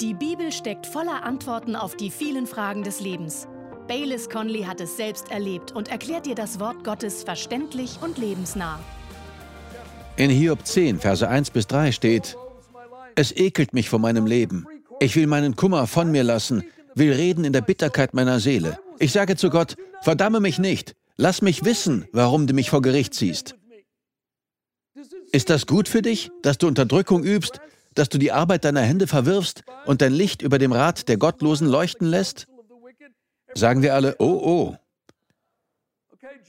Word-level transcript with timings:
Die 0.00 0.12
Bibel 0.12 0.52
steckt 0.52 0.86
voller 0.86 1.22
Antworten 1.24 1.74
auf 1.74 1.96
die 1.96 2.10
vielen 2.10 2.46
Fragen 2.46 2.82
des 2.82 3.00
Lebens. 3.00 3.48
Baylis 3.88 4.28
Conley 4.28 4.64
hat 4.64 4.78
es 4.82 4.98
selbst 4.98 5.30
erlebt 5.30 5.72
und 5.72 5.88
erklärt 5.88 6.26
dir 6.26 6.34
das 6.34 6.60
Wort 6.60 6.84
Gottes 6.84 7.22
verständlich 7.22 7.98
und 8.02 8.18
lebensnah. 8.18 8.78
In 10.16 10.28
Hiob 10.28 10.66
10, 10.66 10.98
Verse 10.98 11.26
1 11.26 11.50
bis 11.50 11.66
3 11.68 11.92
steht, 11.92 12.36
Es 13.14 13.32
ekelt 13.32 13.72
mich 13.72 13.88
vor 13.88 13.98
meinem 13.98 14.26
Leben. 14.26 14.66
Ich 15.00 15.16
will 15.16 15.26
meinen 15.26 15.56
Kummer 15.56 15.86
von 15.86 16.10
mir 16.10 16.24
lassen, 16.24 16.62
will 16.94 17.14
reden 17.14 17.44
in 17.44 17.54
der 17.54 17.62
Bitterkeit 17.62 18.12
meiner 18.12 18.38
Seele. 18.38 18.78
Ich 18.98 19.12
sage 19.12 19.36
zu 19.36 19.48
Gott, 19.48 19.76
verdamme 20.02 20.40
mich 20.40 20.58
nicht, 20.58 20.94
lass 21.16 21.40
mich 21.40 21.64
wissen, 21.64 22.06
warum 22.12 22.46
du 22.46 22.52
mich 22.52 22.68
vor 22.68 22.82
Gericht 22.82 23.14
ziehst. 23.14 23.56
Ist 25.32 25.48
das 25.48 25.66
gut 25.66 25.88
für 25.88 26.02
dich, 26.02 26.30
dass 26.42 26.58
du 26.58 26.66
Unterdrückung 26.66 27.24
übst, 27.24 27.60
dass 27.98 28.08
du 28.08 28.18
die 28.18 28.32
Arbeit 28.32 28.64
deiner 28.64 28.82
Hände 28.82 29.06
verwirfst 29.06 29.64
und 29.86 30.02
dein 30.02 30.12
Licht 30.12 30.42
über 30.42 30.58
dem 30.58 30.72
Rat 30.72 31.08
der 31.08 31.16
Gottlosen 31.16 31.66
leuchten 31.66 32.06
lässt? 32.06 32.46
Sagen 33.54 33.82
wir 33.82 33.94
alle, 33.94 34.16
oh, 34.18 34.24
oh. 34.24 34.76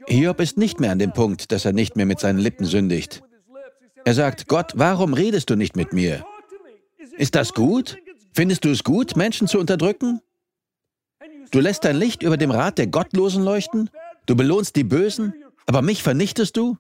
Hiob 0.08 0.40
ist 0.40 0.58
nicht 0.58 0.80
mehr 0.80 0.92
an 0.92 1.00
dem 1.00 1.14
Punkt, 1.14 1.52
dass 1.52 1.66
er 1.66 1.74
nicht 1.74 1.96
mehr 1.96 2.06
mit 2.06 2.20
seinen 2.20 2.40
Lippen 2.40 2.66
sündigt. 2.66 3.24
Er 4.06 4.14
sagt, 4.14 4.48
Gott, 4.48 4.74
warum 4.76 5.14
redest 5.14 5.50
du 5.50 5.56
nicht 5.56 5.76
mit 5.76 5.92
mir? 5.92 6.26
Ist 7.18 7.36
das 7.36 7.54
gut? 7.54 7.98
Findest 8.34 8.64
du 8.64 8.70
es 8.70 8.84
gut, 8.84 9.16
Menschen 9.16 9.48
zu 9.48 9.60
unterdrücken? 9.60 10.22
Du 11.52 11.60
lässt 11.60 11.86
dein 11.86 11.98
Licht 11.98 12.24
über 12.24 12.38
dem 12.38 12.52
Rat 12.52 12.78
der 12.78 12.88
Gottlosen 12.88 13.44
leuchten? 13.44 13.90
Du 14.26 14.36
belohnst 14.36 14.76
die 14.76 14.84
Bösen, 14.84 15.34
aber 15.66 15.82
mich 15.82 16.04
vernichtest 16.04 16.58
du? 16.58 16.78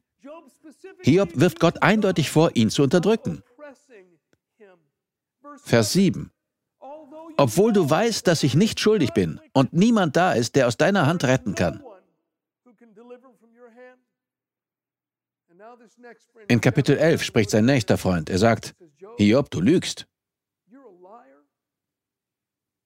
Hiob 1.01 1.29
wirft 1.35 1.59
Gott 1.59 1.81
eindeutig 1.81 2.29
vor, 2.29 2.51
ihn 2.55 2.69
zu 2.69 2.83
unterdrücken. 2.83 3.43
Vers 5.63 5.93
7. 5.93 6.31
Obwohl 7.37 7.71
du 7.71 7.87
weißt, 7.89 8.25
dass 8.25 8.43
ich 8.43 8.55
nicht 8.55 8.79
schuldig 8.79 9.13
bin 9.13 9.39
und 9.53 9.73
niemand 9.73 10.15
da 10.15 10.33
ist, 10.33 10.55
der 10.55 10.67
aus 10.67 10.77
deiner 10.77 11.05
Hand 11.05 11.23
retten 11.23 11.55
kann. 11.55 11.83
In 16.47 16.61
Kapitel 16.61 16.97
11 16.97 17.23
spricht 17.23 17.49
sein 17.49 17.65
nächster 17.65 17.97
Freund. 17.97 18.29
Er 18.29 18.39
sagt, 18.39 18.75
Hiob, 19.17 19.49
du 19.51 19.61
lügst. 19.61 20.07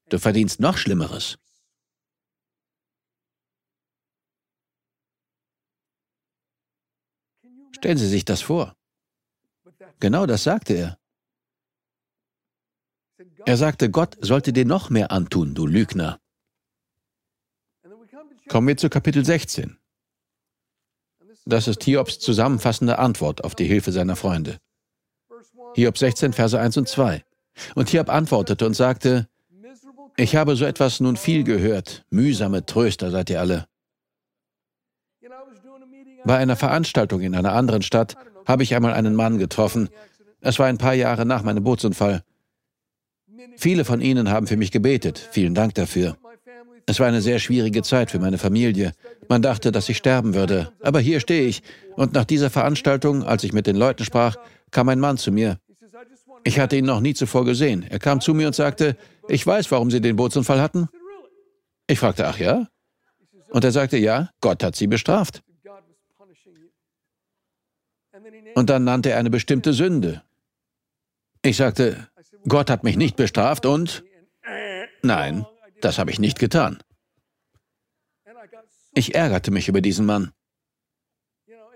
Du 0.09 0.19
verdienst 0.19 0.59
noch 0.59 0.77
Schlimmeres. 0.77 1.37
Stellen 7.71 7.97
Sie 7.97 8.07
sich 8.07 8.25
das 8.25 8.41
vor. 8.41 8.75
Genau 9.99 10.25
das 10.25 10.43
sagte 10.43 10.73
er. 10.73 11.00
Er 13.45 13.57
sagte, 13.57 13.89
Gott 13.89 14.17
sollte 14.21 14.53
dir 14.53 14.65
noch 14.65 14.89
mehr 14.89 15.11
antun, 15.11 15.53
du 15.53 15.65
Lügner. 15.65 16.19
Kommen 18.47 18.67
wir 18.67 18.77
zu 18.77 18.89
Kapitel 18.89 19.23
16. 19.25 19.77
Das 21.45 21.67
ist 21.67 21.83
Hiobs 21.83 22.19
zusammenfassende 22.19 22.99
Antwort 22.99 23.43
auf 23.43 23.55
die 23.55 23.65
Hilfe 23.65 23.91
seiner 23.91 24.15
Freunde. 24.15 24.59
Hiob 25.75 25.97
16, 25.97 26.33
Verse 26.33 26.59
1 26.59 26.77
und 26.77 26.87
2. 26.87 27.23
Und 27.75 27.89
Hiob 27.89 28.09
antwortete 28.09 28.65
und 28.65 28.73
sagte, 28.73 29.27
ich 30.17 30.35
habe 30.35 30.55
so 30.55 30.65
etwas 30.65 30.99
nun 30.99 31.17
viel 31.17 31.43
gehört, 31.43 32.05
mühsame 32.09 32.65
Tröster 32.65 33.11
seid 33.11 33.29
ihr 33.29 33.39
alle. 33.39 33.67
Bei 36.23 36.37
einer 36.37 36.55
Veranstaltung 36.55 37.21
in 37.21 37.33
einer 37.33 37.53
anderen 37.53 37.81
Stadt 37.81 38.15
habe 38.45 38.63
ich 38.63 38.75
einmal 38.75 38.93
einen 38.93 39.15
Mann 39.15 39.37
getroffen. 39.37 39.89
Es 40.41 40.59
war 40.59 40.67
ein 40.67 40.77
paar 40.77 40.93
Jahre 40.93 41.25
nach 41.25 41.43
meinem 41.43 41.63
Bootsunfall. 41.63 42.23
Viele 43.57 43.85
von 43.85 44.01
Ihnen 44.01 44.29
haben 44.29 44.47
für 44.47 44.57
mich 44.57 44.71
gebetet. 44.71 45.29
Vielen 45.31 45.53
Dank 45.53 45.75
dafür. 45.75 46.17
Es 46.85 46.99
war 46.99 47.07
eine 47.07 47.21
sehr 47.21 47.39
schwierige 47.39 47.83
Zeit 47.83 48.11
für 48.11 48.19
meine 48.19 48.37
Familie. 48.37 48.93
Man 49.29 49.41
dachte, 49.41 49.71
dass 49.71 49.87
ich 49.89 49.97
sterben 49.97 50.33
würde. 50.33 50.71
Aber 50.81 50.99
hier 50.99 51.19
stehe 51.19 51.47
ich. 51.47 51.61
Und 51.95 52.13
nach 52.13 52.25
dieser 52.25 52.49
Veranstaltung, 52.49 53.23
als 53.23 53.43
ich 53.43 53.53
mit 53.53 53.67
den 53.67 53.75
Leuten 53.75 54.03
sprach, 54.03 54.35
kam 54.71 54.89
ein 54.89 54.99
Mann 54.99 55.17
zu 55.17 55.31
mir. 55.31 55.57
Ich 56.43 56.59
hatte 56.59 56.75
ihn 56.75 56.85
noch 56.85 57.01
nie 57.01 57.13
zuvor 57.13 57.45
gesehen. 57.45 57.85
Er 57.87 57.99
kam 57.99 58.19
zu 58.19 58.33
mir 58.33 58.47
und 58.47 58.55
sagte, 58.55 58.97
ich 59.27 59.45
weiß, 59.45 59.71
warum 59.71 59.91
Sie 59.91 60.01
den 60.01 60.15
Bootsunfall 60.15 60.59
hatten. 60.59 60.89
Ich 61.87 61.99
fragte, 61.99 62.27
ach 62.27 62.39
ja? 62.39 62.67
Und 63.49 63.63
er 63.63 63.71
sagte, 63.71 63.97
ja, 63.97 64.29
Gott 64.39 64.63
hat 64.63 64.75
Sie 64.75 64.87
bestraft. 64.87 65.43
Und 68.55 68.69
dann 68.69 68.83
nannte 68.83 69.11
er 69.11 69.17
eine 69.17 69.29
bestimmte 69.29 69.73
Sünde. 69.73 70.23
Ich 71.43 71.57
sagte, 71.57 72.07
Gott 72.47 72.69
hat 72.69 72.83
mich 72.83 72.97
nicht 72.97 73.15
bestraft 73.15 73.65
und... 73.65 74.03
Nein, 75.03 75.45
das 75.81 75.97
habe 75.97 76.11
ich 76.11 76.19
nicht 76.19 76.39
getan. 76.39 76.79
Ich 78.93 79.15
ärgerte 79.15 79.51
mich 79.51 79.67
über 79.67 79.81
diesen 79.81 80.05
Mann. 80.05 80.31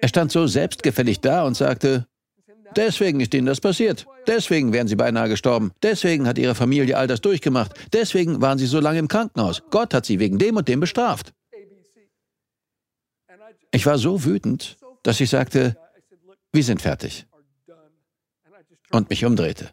Er 0.01 0.07
stand 0.09 0.31
so 0.31 0.45
selbstgefällig 0.47 1.21
da 1.21 1.45
und 1.45 1.55
sagte, 1.55 2.07
deswegen 2.75 3.21
ist 3.21 3.33
Ihnen 3.33 3.47
das 3.47 3.61
passiert. 3.61 4.05
Deswegen 4.27 4.73
wären 4.73 4.87
Sie 4.87 4.95
beinahe 4.95 5.29
gestorben. 5.29 5.71
Deswegen 5.81 6.27
hat 6.27 6.37
Ihre 6.37 6.55
Familie 6.55 6.97
all 6.97 7.07
das 7.07 7.21
durchgemacht. 7.21 7.73
Deswegen 7.93 8.41
waren 8.41 8.57
Sie 8.57 8.67
so 8.67 8.79
lange 8.79 8.99
im 8.99 9.07
Krankenhaus. 9.07 9.63
Gott 9.71 9.93
hat 9.93 10.05
Sie 10.05 10.19
wegen 10.19 10.37
dem 10.37 10.57
und 10.57 10.67
dem 10.67 10.79
bestraft. 10.79 11.33
Ich 13.71 13.85
war 13.85 13.97
so 13.97 14.23
wütend, 14.23 14.77
dass 15.03 15.19
ich 15.19 15.29
sagte, 15.29 15.77
wir 16.51 16.63
sind 16.63 16.81
fertig. 16.81 17.25
Und 18.91 19.09
mich 19.09 19.25
umdrehte. 19.25 19.71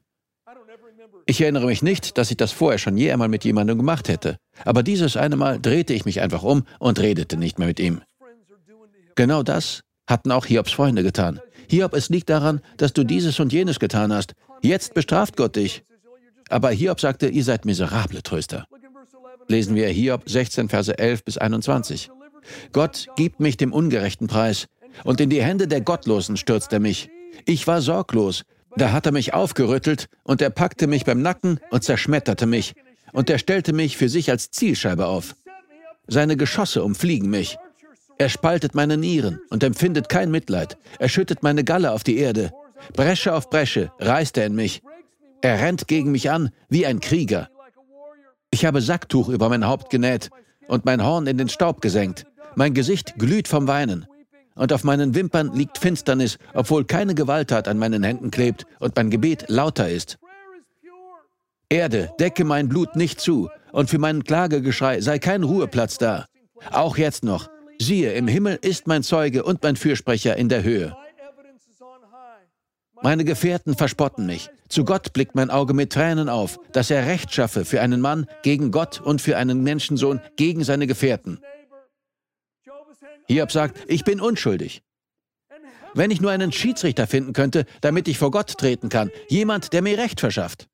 Ich 1.27 1.41
erinnere 1.41 1.66
mich 1.66 1.83
nicht, 1.83 2.19
dass 2.19 2.31
ich 2.31 2.37
das 2.37 2.53
vorher 2.53 2.78
schon 2.78 2.97
je 2.97 3.12
einmal 3.12 3.28
mit 3.28 3.44
jemandem 3.44 3.78
gemacht 3.78 4.09
hätte. 4.09 4.37
Aber 4.65 4.83
dieses 4.83 5.16
eine 5.16 5.37
Mal 5.37 5.60
drehte 5.60 5.94
ich 5.94 6.05
mich 6.05 6.21
einfach 6.21 6.43
um 6.43 6.65
und 6.78 7.00
redete 7.00 7.37
nicht 7.37 7.59
mehr 7.59 7.69
mit 7.69 7.81
ihm. 7.81 8.03
Genau 9.15 9.43
das 9.43 9.81
hatten 10.06 10.32
auch 10.32 10.47
Hiobs 10.47 10.72
Freunde 10.72 11.03
getan. 11.03 11.41
Hiob, 11.69 11.94
es 11.94 12.09
liegt 12.09 12.28
daran, 12.28 12.61
dass 12.77 12.93
du 12.93 13.05
dieses 13.05 13.41
und 13.41 13.53
jenes 13.53 13.78
getan 13.78 14.12
hast. 14.12 14.34
Jetzt 14.62 14.94
bestraft 14.94 15.37
Gott 15.37 15.56
dich. 15.56 15.84
Aber 16.49 16.71
Hiob 16.71 17.00
sagte, 17.00 17.28
ihr 17.28 17.44
seid 17.44 17.65
miserable 17.65 18.22
Tröster. 18.22 18.66
Lesen 19.49 19.75
wir 19.75 19.88
Hiob 19.88 20.28
16, 20.28 20.69
Verse 20.69 20.99
11 20.99 21.25
bis 21.25 21.38
21. 21.38 22.11
Gott 22.72 23.06
gibt 23.16 23.41
mich 23.41 23.56
dem 23.56 23.72
Ungerechten 23.72 24.27
preis, 24.27 24.66
und 25.05 25.21
in 25.21 25.31
die 25.31 25.43
Hände 25.43 25.69
der 25.69 25.81
Gottlosen 25.81 26.37
stürzt 26.37 26.72
er 26.72 26.81
mich. 26.81 27.09
Ich 27.47 27.66
war 27.66 27.81
sorglos, 27.81 28.43
da 28.77 28.93
hat 28.93 29.06
er 29.06 29.12
mich 29.12 29.34
aufgerüttelt 29.34 30.09
und 30.25 30.41
er 30.41 30.50
packte 30.50 30.87
mich 30.87 31.05
beim 31.05 31.22
Nacken 31.22 31.60
und 31.71 31.84
zerschmetterte 31.84 32.47
mich. 32.47 32.75
Und 33.12 33.28
er 33.28 33.38
stellte 33.38 33.72
mich 33.72 33.97
für 33.97 34.09
sich 34.09 34.31
als 34.31 34.50
Zielscheibe 34.50 35.06
auf. 35.06 35.37
Seine 36.06 36.37
Geschosse 36.37 36.82
umfliegen 36.82 37.28
mich. 37.28 37.59
Er 38.19 38.28
spaltet 38.28 38.75
meine 38.75 38.97
Nieren 38.97 39.41
und 39.50 39.62
empfindet 39.62 40.09
kein 40.09 40.31
Mitleid. 40.31 40.77
Er 40.99 41.09
schüttet 41.09 41.43
meine 41.43 41.65
Galle 41.65 41.93
auf 41.93 42.05
die 42.05 42.19
Erde. 42.19 42.53
Bresche 42.94 43.34
auf 43.34 43.50
Bresche 43.50 43.93
reißt 43.99 44.38
er 44.38 44.47
in 44.47 44.55
mich. 44.55 44.82
Er 45.43 45.61
rennt 45.61 45.88
gegen 45.88 46.12
mich 46.12 46.31
an 46.31 46.50
wie 46.69 46.87
ein 46.87 47.00
Krieger. 47.00 47.49
Ich 48.50 48.65
habe 48.65 48.81
Sacktuch 48.81 49.28
über 49.28 49.49
mein 49.49 49.66
Haupt 49.66 49.91
genäht 49.91 50.31
und 50.69 50.84
mein 50.84 51.05
Horn 51.05 51.27
in 51.27 51.38
den 51.38 51.49
Staub 51.49 51.81
gesenkt. 51.81 52.25
Mein 52.55 52.75
Gesicht 52.75 53.15
glüht 53.19 53.49
vom 53.49 53.66
Weinen 53.66 54.06
und 54.54 54.72
auf 54.72 54.84
meinen 54.84 55.14
Wimpern 55.14 55.52
liegt 55.54 55.78
Finsternis, 55.78 56.38
obwohl 56.54 56.84
keine 56.84 57.14
Gewalttat 57.14 57.68
an 57.68 57.78
meinen 57.78 58.02
Händen 58.02 58.30
klebt 58.30 58.66
und 58.78 58.96
mein 58.96 59.10
Gebet 59.10 59.46
lauter 59.48 59.88
ist. 59.88 60.18
Erde, 61.68 62.10
decke 62.20 62.44
mein 62.44 62.68
Blut 62.68 62.96
nicht 62.96 63.20
zu, 63.20 63.48
und 63.72 63.88
für 63.88 63.98
mein 63.98 64.24
Klagegeschrei 64.24 65.00
sei 65.00 65.18
kein 65.18 65.42
Ruheplatz 65.42 65.96
da. 65.96 66.26
Auch 66.70 66.98
jetzt 66.98 67.24
noch. 67.24 67.48
Siehe, 67.78 68.12
im 68.12 68.28
Himmel 68.28 68.58
ist 68.60 68.86
mein 68.86 69.02
Zeuge 69.02 69.42
und 69.42 69.62
mein 69.62 69.76
Fürsprecher 69.76 70.36
in 70.36 70.48
der 70.48 70.62
Höhe. 70.62 70.94
Meine 73.02 73.24
Gefährten 73.24 73.74
verspotten 73.74 74.26
mich. 74.26 74.50
Zu 74.69 74.84
Gott 74.84 75.12
blickt 75.12 75.34
mein 75.34 75.50
Auge 75.50 75.74
mit 75.74 75.92
Tränen 75.92 76.28
auf, 76.28 76.60
dass 76.70 76.90
er 76.90 77.06
Recht 77.06 77.34
schaffe 77.34 77.64
für 77.64 77.81
einen 77.81 78.00
Mann 78.00 78.26
gegen 78.43 78.70
Gott 78.70 79.00
und 79.00 79.20
für 79.20 79.37
einen 79.37 79.62
Menschensohn 79.64 80.20
gegen 80.37 80.62
seine 80.62 80.87
Gefährten. 80.87 81.40
Hiob 83.32 83.50
sagt, 83.50 83.79
ich 83.88 84.05
bin 84.05 84.20
unschuldig. 84.20 84.82
Wenn 85.94 86.11
ich 86.11 86.20
nur 86.20 86.31
einen 86.31 86.52
Schiedsrichter 86.52 87.06
finden 87.06 87.32
könnte, 87.32 87.64
damit 87.81 88.06
ich 88.06 88.19
vor 88.19 88.31
Gott 88.31 88.58
treten 88.58 88.90
kann, 88.90 89.11
jemand, 89.29 89.73
der 89.73 89.81
mir 89.81 89.96
Recht 89.96 90.20
verschafft. 90.20 90.69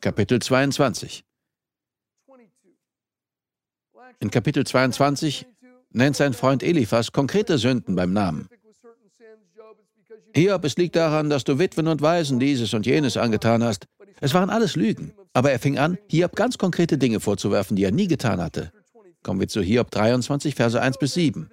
Kapitel 0.00 0.40
22 0.40 1.24
In 4.18 4.30
Kapitel 4.30 4.66
22 4.66 5.46
nennt 5.90 6.16
sein 6.16 6.32
Freund 6.32 6.62
Eliphas 6.62 7.12
konkrete 7.12 7.58
Sünden 7.58 7.94
beim 7.94 8.12
Namen. 8.12 8.48
Hiob, 10.34 10.64
es 10.64 10.76
liegt 10.76 10.96
daran, 10.96 11.28
dass 11.28 11.44
du 11.44 11.58
Witwen 11.58 11.88
und 11.88 12.02
Waisen 12.02 12.38
dieses 12.38 12.72
und 12.72 12.86
jenes 12.86 13.16
angetan 13.16 13.64
hast. 13.64 13.86
Es 14.20 14.34
waren 14.34 14.50
alles 14.50 14.76
Lügen. 14.76 15.12
Aber 15.32 15.50
er 15.50 15.58
fing 15.58 15.78
an, 15.78 15.98
Hiob 16.08 16.36
ganz 16.36 16.58
konkrete 16.58 16.98
Dinge 16.98 17.20
vorzuwerfen, 17.20 17.76
die 17.76 17.84
er 17.84 17.92
nie 17.92 18.08
getan 18.08 18.40
hatte. 18.40 18.72
Kommen 19.22 19.40
wir 19.40 19.48
zu 19.48 19.62
Hiob 19.62 19.90
23, 19.90 20.54
Verse 20.54 20.80
1 20.80 20.98
bis 20.98 21.14
7. 21.14 21.48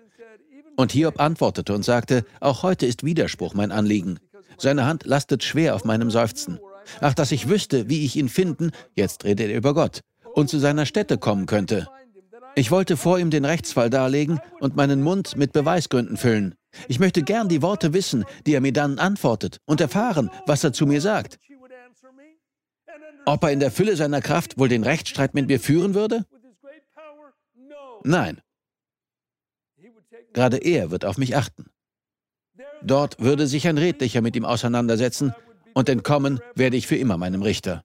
Und 0.76 0.92
Hiob 0.92 1.20
antwortete 1.20 1.74
und 1.74 1.84
sagte, 1.84 2.24
auch 2.40 2.64
heute 2.64 2.86
ist 2.86 3.04
Widerspruch 3.04 3.54
mein 3.54 3.72
Anliegen. 3.72 4.20
Seine 4.58 4.86
Hand 4.86 5.06
lastet 5.06 5.44
schwer 5.44 5.76
auf 5.76 5.86
meinem 5.86 6.10
Seufzen. 6.10 6.60
Ach, 7.02 7.14
dass 7.14 7.32
ich 7.32 7.50
wüsste, 7.50 7.90
wie 7.90 8.06
ich 8.06 8.16
ihn 8.16 8.30
finden, 8.30 8.72
jetzt 8.96 9.26
redet 9.26 9.50
er 9.50 9.58
über 9.58 9.74
Gott, 9.74 10.02
und 10.34 10.50
zu 10.50 10.60
seiner 10.60 10.86
Stätte 10.86 11.18
kommen 11.18 11.46
könnte. 11.46 11.88
Ich 12.56 12.72
wollte 12.72 12.98
vor 12.98 13.20
ihm 13.20 13.30
den 13.30 13.46
Rechtsfall 13.46 13.90
darlegen 13.90 14.40
und 14.60 14.76
meinen 14.76 15.04
Mund 15.04 15.36
mit 15.36 15.52
Beweisgründen 15.52 16.18
füllen. 16.18 16.56
Ich 16.88 17.00
möchte 17.00 17.22
gern 17.22 17.50
die 17.50 17.62
Worte 17.62 17.94
wissen, 17.94 18.26
die 18.46 18.54
er 18.54 18.62
mir 18.62 18.74
dann 18.74 19.00
antwortet, 19.00 19.60
und 19.66 19.82
erfahren, 19.82 20.32
was 20.46 20.64
er 20.64 20.74
zu 20.74 20.88
mir 20.88 21.02
sagt. 21.02 21.38
Ob 23.28 23.44
er 23.44 23.52
in 23.52 23.60
der 23.60 23.72
Fülle 23.72 23.98
seiner 23.98 24.22
Kraft 24.22 24.58
wohl 24.58 24.70
den 24.70 24.86
Rechtsstreit 24.86 25.34
mit 25.34 25.48
mir 25.48 25.60
führen 25.60 25.94
würde? 25.94 26.26
Nein. 28.06 28.42
Gerade 30.32 30.58
er 30.58 30.92
wird 30.92 31.04
auf 31.04 31.18
mich 31.18 31.36
achten. 31.36 31.66
Dort 32.82 33.20
würde 33.20 33.46
sich 33.48 33.68
ein 33.68 33.78
Redlicher 33.78 34.22
mit 34.22 34.38
ihm 34.38 34.46
auseinandersetzen 34.46 35.36
und 35.74 35.90
entkommen 35.90 36.40
werde 36.56 36.78
ich 36.78 36.88
für 36.88 36.96
immer 36.96 37.18
meinem 37.18 37.42
Richter. 37.42 37.84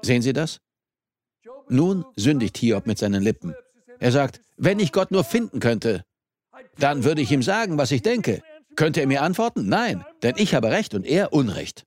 Sehen 0.00 0.22
Sie 0.22 0.32
das? 0.32 0.60
Nun 1.68 2.04
sündigt 2.14 2.58
Hiob 2.58 2.86
mit 2.86 2.98
seinen 2.98 3.20
Lippen. 3.20 3.52
Er 3.98 4.12
sagt, 4.12 4.40
wenn 4.56 4.78
ich 4.78 4.92
Gott 4.92 5.10
nur 5.10 5.24
finden 5.24 5.58
könnte, 5.58 6.04
dann 6.78 7.02
würde 7.02 7.20
ich 7.20 7.32
ihm 7.32 7.42
sagen, 7.42 7.78
was 7.78 7.90
ich 7.90 8.02
denke. 8.02 8.42
Könnte 8.76 9.00
er 9.00 9.08
mir 9.08 9.22
antworten? 9.22 9.66
Nein, 9.66 10.04
denn 10.22 10.36
ich 10.36 10.54
habe 10.54 10.70
Recht 10.70 10.94
und 10.94 11.04
er 11.04 11.32
Unrecht. 11.32 11.84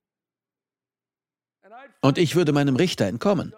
Und 2.02 2.18
ich 2.18 2.36
würde 2.36 2.54
meinem 2.54 2.76
Richter 2.76 3.06
entkommen. 3.06 3.54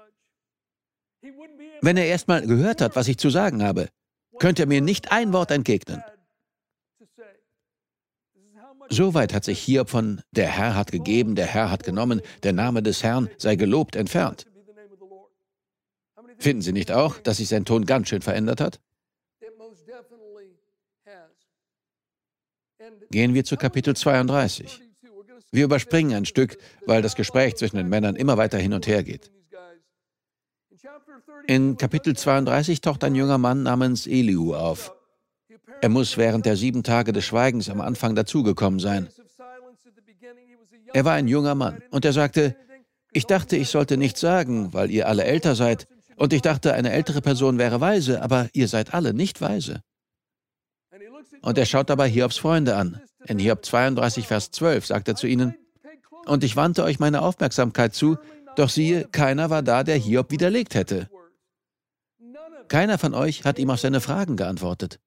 Wenn 1.82 1.98
er 1.98 2.06
erst 2.06 2.28
mal 2.28 2.46
gehört 2.46 2.82
hat, 2.82 2.96
was 2.96 3.08
ich 3.08 3.18
zu 3.18 3.30
sagen 3.30 3.64
habe, 3.64 3.90
könnte 4.40 4.64
er 4.64 4.68
mir 4.68 4.82
nicht 4.82 5.12
ein 5.12 5.34
Wort 5.34 5.52
entgegnen. 5.52 6.04
Soweit 8.90 9.34
hat 9.34 9.46
sich 9.46 9.60
Hiob 9.60 9.90
von 9.90 10.22
der 10.32 10.48
Herr 10.48 10.76
hat 10.76 10.92
gegeben, 10.92 11.36
der 11.36 11.46
Herr 11.46 11.72
hat 11.72 11.84
genommen, 11.84 12.22
der 12.44 12.52
Name 12.52 12.84
des 12.84 13.04
Herrn 13.04 13.30
sei 13.38 13.56
gelobt 13.56 13.96
entfernt. 13.96 14.46
Finden 16.38 16.62
Sie 16.62 16.74
nicht 16.74 16.92
auch, 16.92 17.18
dass 17.20 17.38
sich 17.38 17.48
sein 17.48 17.66
Ton 17.66 17.86
ganz 17.86 18.10
schön 18.10 18.22
verändert 18.22 18.60
hat? 18.60 18.80
Gehen 23.12 23.34
wir 23.34 23.44
zu 23.44 23.58
Kapitel 23.58 23.96
32. 23.96 24.82
Wir 25.52 25.66
überspringen 25.66 26.16
ein 26.16 26.26
Stück, 26.26 26.58
weil 26.86 27.02
das 27.02 27.16
Gespräch 27.16 27.56
zwischen 27.58 27.78
den 27.78 27.90
Männern 27.90 28.16
immer 28.16 28.38
weiter 28.38 28.58
hin 28.58 28.74
und 28.74 28.88
her 28.88 29.04
geht. 29.04 29.32
In 31.48 31.78
Kapitel 31.78 32.16
32 32.16 32.82
taucht 32.82 33.04
ein 33.04 33.16
junger 33.16 33.38
Mann 33.38 33.64
namens 33.64 34.08
Elihu 34.08 34.56
auf. 34.56 34.94
Er 35.82 35.90
muss 35.90 36.18
während 36.18 36.46
der 36.46 36.56
sieben 36.56 36.84
Tage 36.84 37.12
des 37.12 37.26
Schweigens 37.26 37.70
am 37.70 37.82
Anfang 37.82 38.16
dazugekommen 38.16 38.80
sein. 38.80 39.10
Er 40.94 41.06
war 41.06 41.14
ein 41.14 41.28
junger 41.28 41.56
Mann 41.56 41.82
und 41.90 42.06
er 42.06 42.14
sagte, 42.14 42.56
ich 43.12 43.26
dachte, 43.26 43.58
ich 43.58 43.70
sollte 43.70 43.98
nichts 43.98 44.20
sagen, 44.20 44.74
weil 44.74 44.90
ihr 44.90 45.08
alle 45.08 45.24
älter 45.24 45.56
seid, 45.56 45.88
und 46.16 46.34
ich 46.34 46.42
dachte, 46.44 46.74
eine 46.74 46.92
ältere 46.92 47.20
Person 47.20 47.58
wäre 47.58 47.82
weise, 47.82 48.22
aber 48.22 48.48
ihr 48.54 48.68
seid 48.68 48.94
alle 48.94 49.14
nicht 49.14 49.42
weise. 49.42 49.82
Und 51.42 51.58
er 51.58 51.66
schaut 51.66 51.90
dabei 51.90 52.08
Hiobs 52.08 52.38
Freunde 52.38 52.76
an. 52.76 53.02
In 53.26 53.40
Hiob 53.40 53.66
32, 53.66 54.28
Vers 54.28 54.52
12 54.52 54.86
sagt 54.86 55.08
er 55.08 55.16
zu 55.16 55.28
ihnen, 55.28 55.56
und 56.26 56.44
ich 56.44 56.56
wandte 56.56 56.84
euch 56.84 57.00
meine 57.00 57.22
Aufmerksamkeit 57.22 57.96
zu, 57.96 58.18
doch 58.56 58.70
siehe, 58.70 59.08
keiner 59.12 59.50
war 59.50 59.64
da, 59.64 59.84
der 59.84 59.98
Hiob 59.98 60.32
widerlegt 60.32 60.76
hätte. 60.76 61.10
Keiner 62.68 62.98
von 62.98 63.14
euch 63.14 63.44
hat 63.44 63.60
ihm 63.60 63.70
auf 63.70 63.80
seine 63.80 64.02
Fragen 64.02 64.38
geantwortet. 64.38 65.00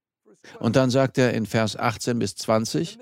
Und 0.58 0.76
dann 0.76 0.90
sagt 0.90 1.18
er 1.18 1.32
in 1.32 1.46
Vers 1.46 1.76
18 1.76 2.18
bis 2.18 2.34
20, 2.36 2.98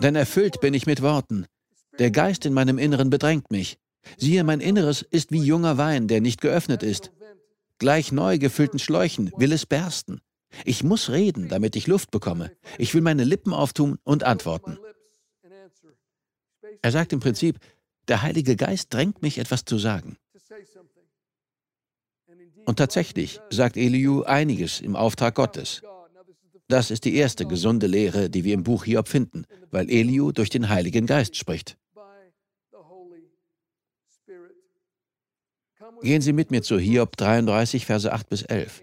denn 0.00 0.14
erfüllt 0.14 0.60
bin 0.60 0.74
ich 0.74 0.86
mit 0.86 1.02
Worten. 1.02 1.46
Der 1.98 2.10
Geist 2.10 2.46
in 2.46 2.54
meinem 2.54 2.78
Inneren 2.78 3.10
bedrängt 3.10 3.50
mich. 3.50 3.78
Siehe, 4.16 4.44
mein 4.44 4.60
Inneres 4.60 5.02
ist 5.02 5.32
wie 5.32 5.42
junger 5.42 5.76
Wein, 5.76 6.08
der 6.08 6.20
nicht 6.20 6.40
geöffnet 6.40 6.82
ist. 6.82 7.10
Gleich 7.78 8.12
neu 8.12 8.38
gefüllten 8.38 8.78
Schläuchen 8.78 9.32
will 9.36 9.52
es 9.52 9.66
bersten. 9.66 10.20
Ich 10.64 10.82
muss 10.82 11.10
reden, 11.10 11.48
damit 11.48 11.76
ich 11.76 11.86
Luft 11.86 12.10
bekomme. 12.10 12.52
Ich 12.78 12.94
will 12.94 13.02
meine 13.02 13.24
Lippen 13.24 13.52
auftun 13.52 13.98
und 14.04 14.24
antworten. 14.24 14.78
Er 16.82 16.92
sagt 16.92 17.12
im 17.12 17.20
Prinzip, 17.20 17.58
der 18.08 18.22
Heilige 18.22 18.56
Geist 18.56 18.92
drängt 18.92 19.22
mich, 19.22 19.38
etwas 19.38 19.64
zu 19.64 19.78
sagen. 19.78 20.16
Und 22.66 22.76
tatsächlich 22.76 23.40
sagt 23.50 23.76
Eliu 23.76 24.22
einiges 24.24 24.80
im 24.80 24.96
Auftrag 24.96 25.34
Gottes. 25.34 25.82
Das 26.68 26.90
ist 26.90 27.04
die 27.04 27.16
erste 27.16 27.46
gesunde 27.46 27.86
Lehre, 27.86 28.28
die 28.28 28.44
wir 28.44 28.52
im 28.52 28.62
Buch 28.62 28.84
Hiob 28.84 29.08
finden, 29.08 29.46
weil 29.70 29.90
Eliu 29.90 30.32
durch 30.32 30.50
den 30.50 30.68
Heiligen 30.68 31.06
Geist 31.06 31.36
spricht. 31.36 31.78
Gehen 36.02 36.20
Sie 36.20 36.32
mit 36.32 36.50
mir 36.50 36.62
zu 36.62 36.78
Hiob 36.78 37.16
33, 37.16 37.86
Verse 37.86 38.12
8 38.12 38.28
bis 38.28 38.42
11. 38.42 38.82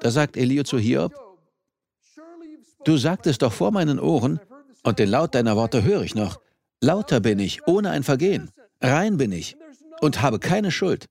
Da 0.00 0.10
sagt 0.10 0.36
Eliu 0.36 0.62
zu 0.62 0.78
Hiob, 0.78 1.14
Du 2.84 2.98
sagtest 2.98 3.40
doch 3.40 3.52
vor 3.52 3.70
meinen 3.70 3.98
Ohren, 3.98 4.40
und 4.82 4.98
den 4.98 5.08
Laut 5.08 5.34
deiner 5.34 5.56
Worte 5.56 5.82
höre 5.82 6.02
ich 6.02 6.14
noch, 6.14 6.38
lauter 6.82 7.20
bin 7.20 7.38
ich, 7.38 7.66
ohne 7.66 7.90
ein 7.90 8.02
Vergehen, 8.02 8.50
rein 8.82 9.16
bin 9.16 9.32
ich 9.32 9.56
und 10.02 10.20
habe 10.20 10.38
keine 10.38 10.70
Schuld. 10.70 11.06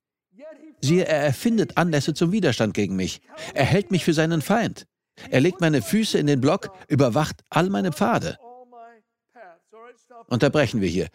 Siehe, 0.82 1.06
er 1.06 1.24
erfindet 1.24 1.78
Anlässe 1.78 2.14
zum 2.14 2.32
Widerstand 2.32 2.74
gegen 2.74 2.96
mich. 2.96 3.22
Er 3.54 3.64
hält 3.64 3.90
mich 3.90 4.04
für 4.04 4.14
seinen 4.14 4.42
Feind. 4.42 4.86
Er 5.30 5.40
legt 5.40 5.62
meine 5.62 5.82
Füße 5.82 6.18
in 6.18 6.28
den 6.28 6.42
Block, 6.42 6.72
überwacht 6.90 7.42
all 7.50 7.70
meine 7.70 7.92
Pfade. 7.92 8.38
Unterbrechen 10.28 10.82
wir 10.82 10.90
hier. 10.90 11.08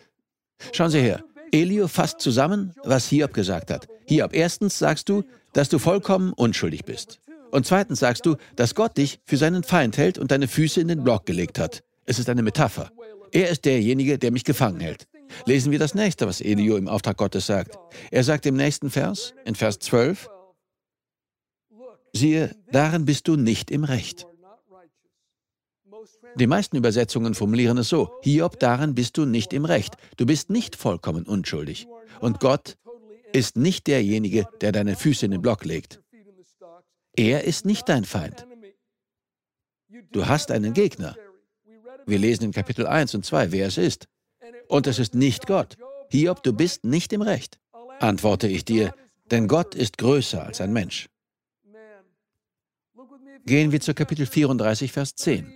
Schauen 0.73 0.91
Sie 0.91 1.01
her. 1.01 1.23
Elio 1.53 1.87
fasst 1.87 2.21
zusammen, 2.21 2.75
was 2.83 3.09
Hiob 3.09 3.33
gesagt 3.33 3.71
hat. 3.71 3.87
Hiob, 4.07 4.35
erstens 4.35 4.79
sagst 4.79 5.09
du, 5.09 5.23
dass 5.53 5.69
du 5.69 5.79
vollkommen 5.79 6.33
unschuldig 6.33 6.85
bist. 6.85 7.21
Und 7.51 7.67
zweitens 7.67 8.01
sagst 8.01 8.27
du, 8.27 8.37
dass 8.57 8.75
Gott 8.75 8.97
dich 8.99 9.21
für 9.25 9.37
seinen 9.37 9.63
Feind 9.63 9.97
hält 9.97 10.19
und 10.19 10.31
deine 10.31 10.49
Füße 10.49 10.81
in 10.81 10.89
den 10.89 11.03
Block 11.03 11.27
gelegt 11.27 11.59
hat. 11.59 11.83
Es 12.05 12.19
ist 12.19 12.29
eine 12.29 12.43
Metapher. 12.43 12.91
Er 13.33 13.51
ist 13.51 13.65
derjenige, 13.65 14.19
der 14.19 14.33
mich 14.33 14.45
gefangen 14.45 14.81
hält. 14.81 15.07
Lesen 15.45 15.73
wir 15.73 15.79
das 15.79 15.95
nächste, 15.95 16.27
was 16.27 16.41
Elio 16.41 16.77
im 16.77 16.89
Auftrag 16.89 17.17
Gottes 17.17 17.47
sagt. 17.47 17.79
Er 18.11 18.25
sagt 18.25 18.47
im 18.47 18.57
nächsten 18.57 18.91
Vers, 18.91 19.35
in 19.45 19.55
Vers 19.55 19.79
12, 19.79 20.29
siehe, 22.15 22.55
darin 22.73 23.05
bist 23.05 23.29
du 23.29 23.37
nicht 23.37 23.71
im 23.71 23.85
Recht. 23.85 24.27
Die 26.37 26.47
meisten 26.47 26.77
Übersetzungen 26.77 27.35
formulieren 27.35 27.79
es 27.79 27.89
so, 27.89 28.11
Hiob, 28.23 28.59
darin 28.61 28.95
bist 28.95 29.17
du 29.17 29.25
nicht 29.25 29.53
im 29.53 29.65
Recht. 29.65 29.97
Du 30.17 30.25
bist 30.25 30.51
nicht 30.51 30.77
vollkommen 30.77 31.25
unschuldig. 31.25 31.87
Und 32.21 32.41
Gott 32.41 32.77
ist 33.33 33.57
nicht 33.57 33.87
derjenige, 33.87 34.47
der 34.61 34.73
deine 34.73 34.97
Füße 34.97 35.27
in 35.27 35.33
den 35.33 35.43
Block 35.43 35.65
legt. 35.65 36.01
Er 37.19 37.43
ist 37.43 37.67
nicht 37.67 37.89
dein 37.89 38.05
Feind. 38.05 38.47
Du 40.13 40.29
hast 40.29 40.53
einen 40.53 40.73
Gegner. 40.73 41.17
Wir 42.07 42.19
lesen 42.19 42.45
in 42.45 42.53
Kapitel 42.53 42.87
1 42.87 43.13
und 43.17 43.27
2, 43.27 43.51
wer 43.51 43.67
es 43.67 43.77
ist. 43.77 44.07
Und 44.69 44.87
es 44.87 45.01
ist 45.01 45.17
nicht 45.17 45.49
Gott. 45.49 45.77
Hiob, 46.11 46.45
du 46.45 46.53
bist 46.53 46.85
nicht 46.85 47.13
im 47.13 47.23
Recht. 47.23 47.59
Antworte 47.99 48.47
ich 48.47 48.65
dir, 48.65 48.95
denn 49.33 49.49
Gott 49.49 49.75
ist 49.75 49.99
größer 49.99 50.47
als 50.47 50.61
ein 50.61 50.73
Mensch. 50.73 51.09
Gehen 53.45 53.73
wir 53.73 53.81
zu 53.81 53.95
Kapitel 53.95 54.25
34, 54.25 54.93
Vers 54.93 55.17
10. 55.17 55.53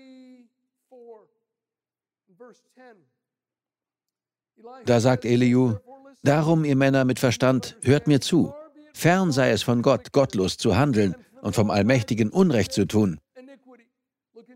Da 4.85 4.99
sagt 4.99 5.25
Eliu, 5.25 5.77
Darum, 6.25 6.65
ihr 6.65 6.77
Männer 6.77 7.05
mit 7.05 7.21
Verstand, 7.21 7.77
hört 7.83 8.09
mir 8.09 8.21
zu. 8.21 8.53
Fern 8.95 9.31
sei 9.31 9.51
es 9.51 9.63
von 9.63 9.81
Gott, 9.83 10.11
gottlos 10.13 10.57
zu 10.57 10.77
handeln 10.77 11.15
und 11.43 11.55
vom 11.55 11.71
Allmächtigen 11.71 12.31
Unrecht 12.31 12.73
zu 12.73 12.87
tun. 12.87 13.21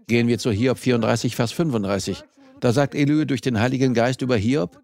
Gehen 0.07 0.29
wir 0.29 0.39
zu 0.39 0.51
Hiob 0.51 0.79
34, 0.79 1.37
Vers 1.37 1.53
35. 1.53 2.25
Da 2.61 2.73
sagt 2.73 2.95
Eliu 2.95 3.27
durch 3.27 3.43
den 3.43 3.61
Heiligen 3.61 3.93
Geist 3.93 4.23
über 4.23 4.37
Hiob, 4.37 4.81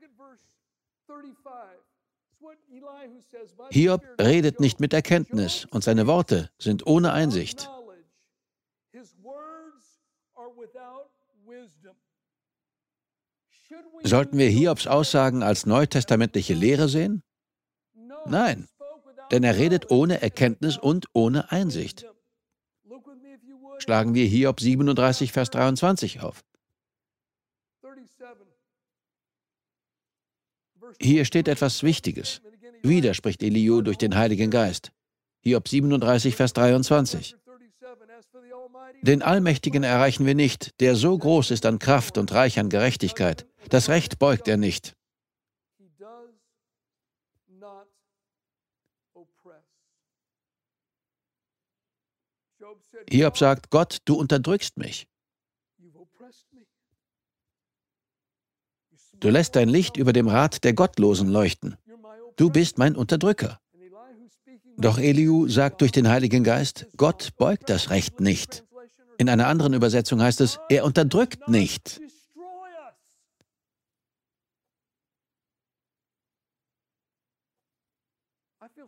Hiob 3.70 4.02
redet 4.20 4.60
nicht 4.60 4.80
mit 4.80 4.92
Erkenntnis 4.92 5.66
und 5.70 5.82
seine 5.82 6.06
Worte 6.06 6.50
sind 6.58 6.86
ohne 6.86 7.12
Einsicht. 7.12 7.70
Sollten 14.04 14.38
wir 14.38 14.48
Hiobs 14.48 14.86
Aussagen 14.86 15.42
als 15.42 15.64
neutestamentliche 15.64 16.54
Lehre 16.54 16.88
sehen? 16.88 17.22
Nein, 18.26 18.68
denn 19.32 19.42
er 19.42 19.56
redet 19.56 19.90
ohne 19.90 20.20
Erkenntnis 20.20 20.76
und 20.76 21.06
ohne 21.14 21.50
Einsicht. 21.50 22.06
Schlagen 23.78 24.14
wir 24.14 24.26
Hiob 24.26 24.60
37, 24.60 25.32
Vers 25.32 25.50
23 25.50 26.20
auf. 26.20 26.44
Hier 31.00 31.24
steht 31.24 31.48
etwas 31.48 31.82
Wichtiges. 31.82 32.42
Wieder 32.82 33.14
spricht 33.14 33.42
Eliu 33.42 33.80
durch 33.80 33.96
den 33.96 34.14
Heiligen 34.14 34.50
Geist. 34.50 34.92
Hiob 35.40 35.66
37, 35.66 36.36
Vers 36.36 36.52
23. 36.52 37.36
Den 39.00 39.22
Allmächtigen 39.22 39.82
erreichen 39.82 40.26
wir 40.26 40.34
nicht, 40.34 40.78
der 40.80 40.94
so 40.94 41.16
groß 41.16 41.50
ist 41.50 41.66
an 41.66 41.80
Kraft 41.80 42.18
und 42.18 42.30
reich 42.32 42.60
an 42.60 42.68
Gerechtigkeit. 42.68 43.46
Das 43.68 43.88
Recht 43.88 44.18
beugt 44.20 44.46
er 44.46 44.58
nicht. 44.58 44.94
Hiob 53.08 53.36
sagt, 53.36 53.70
Gott, 53.70 53.98
du 54.04 54.14
unterdrückst 54.14 54.76
mich. 54.76 55.08
Du 59.20 59.28
lässt 59.28 59.54
dein 59.54 59.68
Licht 59.68 59.96
über 59.96 60.12
dem 60.12 60.26
Rat 60.26 60.64
der 60.64 60.72
Gottlosen 60.72 61.28
leuchten. 61.28 61.76
Du 62.36 62.50
bist 62.50 62.78
mein 62.78 62.96
Unterdrücker. 62.96 63.60
Doch 64.76 64.98
Eliu 64.98 65.48
sagt 65.48 65.80
durch 65.80 65.92
den 65.92 66.08
Heiligen 66.08 66.42
Geist, 66.42 66.86
Gott 66.96 67.36
beugt 67.36 67.70
das 67.70 67.90
Recht 67.90 68.20
nicht. 68.20 68.64
In 69.18 69.28
einer 69.28 69.46
anderen 69.46 69.74
Übersetzung 69.74 70.20
heißt 70.20 70.40
es, 70.40 70.58
er 70.68 70.84
unterdrückt 70.84 71.48
nicht. 71.48 72.00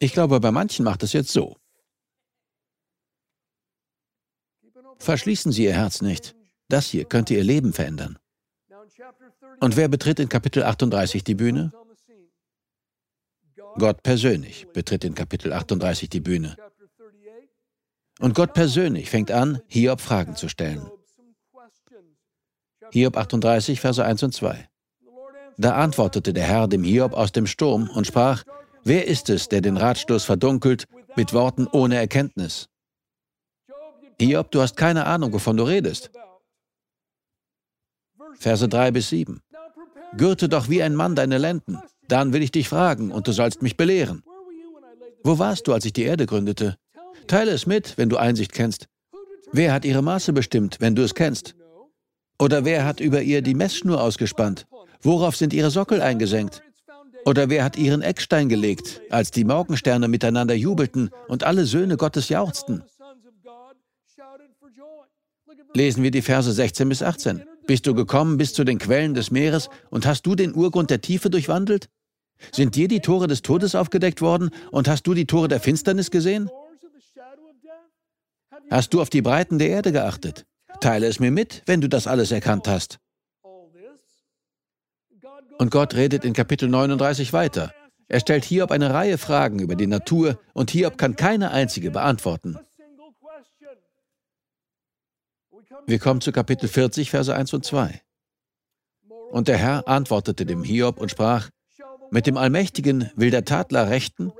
Ich 0.00 0.12
glaube, 0.12 0.40
bei 0.40 0.50
manchen 0.50 0.84
macht 0.84 1.02
es 1.02 1.12
jetzt 1.12 1.30
so. 1.30 1.56
Verschließen 4.98 5.52
Sie 5.52 5.64
Ihr 5.64 5.74
Herz 5.74 6.02
nicht. 6.02 6.34
Das 6.68 6.86
hier 6.86 7.04
könnte 7.04 7.34
Ihr 7.34 7.44
Leben 7.44 7.72
verändern. 7.72 8.18
Und 9.60 9.76
wer 9.76 9.88
betritt 9.88 10.20
in 10.20 10.28
Kapitel 10.28 10.62
38 10.62 11.24
die 11.24 11.34
Bühne? 11.34 11.72
Gott 13.76 14.02
persönlich 14.02 14.66
betritt 14.72 15.04
in 15.04 15.14
Kapitel 15.14 15.52
38 15.52 16.08
die 16.08 16.20
Bühne. 16.20 16.56
Und 18.20 18.34
Gott 18.34 18.54
persönlich 18.54 19.10
fängt 19.10 19.30
an, 19.30 19.60
Hiob 19.66 20.00
Fragen 20.00 20.36
zu 20.36 20.48
stellen. 20.48 20.88
Hiob 22.92 23.16
38, 23.16 23.80
Verse 23.80 24.04
1 24.04 24.22
und 24.22 24.34
2. 24.34 24.68
Da 25.56 25.74
antwortete 25.76 26.32
der 26.32 26.44
Herr 26.44 26.68
dem 26.68 26.84
Hiob 26.84 27.12
aus 27.12 27.32
dem 27.32 27.46
Sturm 27.46 27.88
und 27.90 28.06
sprach, 28.06 28.44
Wer 28.84 29.06
ist 29.06 29.30
es, 29.30 29.48
der 29.48 29.62
den 29.62 29.78
Ratstoß 29.78 30.24
verdunkelt 30.24 30.84
mit 31.16 31.32
Worten 31.32 31.66
ohne 31.66 31.96
Erkenntnis? 31.96 32.68
Hiob, 34.20 34.50
du 34.50 34.60
hast 34.60 34.76
keine 34.76 35.06
Ahnung, 35.06 35.32
wovon 35.32 35.56
du 35.56 35.64
redest. 35.64 36.10
Verse 38.38 38.68
3 38.68 38.90
bis 38.90 39.08
7. 39.08 39.40
Gürte 40.16 40.48
doch 40.48 40.68
wie 40.68 40.82
ein 40.82 40.94
Mann 40.94 41.14
deine 41.16 41.38
Lenden, 41.38 41.78
dann 42.08 42.32
will 42.32 42.42
ich 42.42 42.52
dich 42.52 42.68
fragen 42.68 43.10
und 43.10 43.26
du 43.26 43.32
sollst 43.32 43.62
mich 43.62 43.76
belehren. 43.76 44.22
Wo 45.22 45.38
warst 45.38 45.66
du, 45.66 45.72
als 45.72 45.84
ich 45.84 45.92
die 45.92 46.02
Erde 46.02 46.26
gründete? 46.26 46.76
Teile 47.26 47.52
es 47.52 47.66
mit, 47.66 47.96
wenn 47.96 48.08
du 48.08 48.16
Einsicht 48.16 48.52
kennst. 48.52 48.88
Wer 49.52 49.72
hat 49.72 49.84
ihre 49.84 50.02
Maße 50.02 50.32
bestimmt, 50.32 50.76
wenn 50.80 50.94
du 50.94 51.02
es 51.02 51.14
kennst? 51.14 51.54
Oder 52.38 52.64
wer 52.64 52.84
hat 52.84 53.00
über 53.00 53.22
ihr 53.22 53.40
die 53.40 53.54
Messschnur 53.54 54.02
ausgespannt? 54.02 54.66
Worauf 55.00 55.36
sind 55.36 55.52
ihre 55.52 55.70
Sockel 55.70 56.02
eingesenkt? 56.02 56.62
Oder 57.24 57.48
wer 57.48 57.64
hat 57.64 57.76
ihren 57.76 58.02
Eckstein 58.02 58.48
gelegt, 58.48 59.00
als 59.10 59.30
die 59.30 59.44
Morgensterne 59.44 60.08
miteinander 60.08 60.54
jubelten 60.54 61.10
und 61.28 61.44
alle 61.44 61.64
Söhne 61.64 61.96
Gottes 61.96 62.28
jauchzten? 62.28 62.84
Lesen 65.76 66.04
wir 66.04 66.12
die 66.12 66.22
Verse 66.22 66.52
16 66.52 66.88
bis 66.88 67.02
18. 67.02 67.42
Bist 67.66 67.86
du 67.86 67.94
gekommen 67.94 68.36
bis 68.36 68.52
zu 68.52 68.62
den 68.62 68.78
Quellen 68.78 69.14
des 69.14 69.30
Meeres 69.30 69.68
und 69.90 70.06
hast 70.06 70.24
du 70.24 70.34
den 70.34 70.54
Urgrund 70.54 70.90
der 70.90 71.00
Tiefe 71.00 71.30
durchwandelt? 71.30 71.88
Sind 72.52 72.76
dir 72.76 72.88
die 72.88 73.00
Tore 73.00 73.26
des 73.26 73.42
Todes 73.42 73.74
aufgedeckt 73.74 74.20
worden 74.20 74.50
und 74.70 74.86
hast 74.86 75.06
du 75.06 75.14
die 75.14 75.26
Tore 75.26 75.48
der 75.48 75.60
Finsternis 75.60 76.10
gesehen? 76.10 76.48
Hast 78.70 78.94
du 78.94 79.00
auf 79.00 79.10
die 79.10 79.22
Breiten 79.22 79.58
der 79.58 79.68
Erde 79.68 79.92
geachtet? 79.92 80.46
Teile 80.80 81.06
es 81.06 81.18
mir 81.18 81.30
mit, 81.30 81.62
wenn 81.66 81.80
du 81.80 81.88
das 81.88 82.06
alles 82.06 82.30
erkannt 82.30 82.68
hast. 82.68 82.98
Und 85.58 85.70
Gott 85.70 85.94
redet 85.94 86.24
in 86.24 86.34
Kapitel 86.34 86.68
39 86.68 87.32
weiter. 87.32 87.72
Er 88.08 88.20
stellt 88.20 88.44
Hiob 88.44 88.70
eine 88.70 88.92
Reihe 88.92 89.18
Fragen 89.18 89.60
über 89.60 89.76
die 89.76 89.86
Natur 89.86 90.38
und 90.52 90.70
Hiob 90.70 90.98
kann 90.98 91.16
keine 91.16 91.50
einzige 91.50 91.90
beantworten. 91.90 92.58
Wir 95.86 95.98
kommen 95.98 96.22
zu 96.22 96.32
Kapitel 96.32 96.68
40, 96.68 97.10
Verse 97.10 97.34
1 97.34 97.52
und 97.52 97.64
2. 97.64 98.00
Und 99.30 99.48
der 99.48 99.58
Herr 99.58 99.86
antwortete 99.86 100.46
dem 100.46 100.64
Hiob 100.64 100.98
und 100.98 101.10
sprach, 101.10 101.50
mit 102.10 102.26
dem 102.26 102.36
Allmächtigen 102.36 103.10
will 103.16 103.30
der 103.30 103.44
Tadler 103.44 103.90
rechten? 103.90 104.32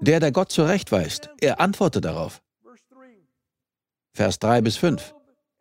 Der, 0.00 0.20
der 0.20 0.32
Gott 0.32 0.50
zurechtweist, 0.50 1.30
er 1.40 1.60
antworte 1.60 2.00
darauf. 2.00 2.42
Vers 4.12 4.38
3 4.40 4.62
bis 4.62 4.76
5. 4.76 5.14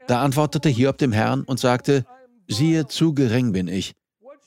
Da 0.07 0.23
antwortete 0.23 0.69
Hiob 0.69 0.97
dem 0.97 1.11
Herrn 1.11 1.43
und 1.43 1.59
sagte, 1.59 2.05
siehe, 2.47 2.87
zu 2.87 3.13
gering 3.13 3.51
bin 3.51 3.67
ich. 3.67 3.93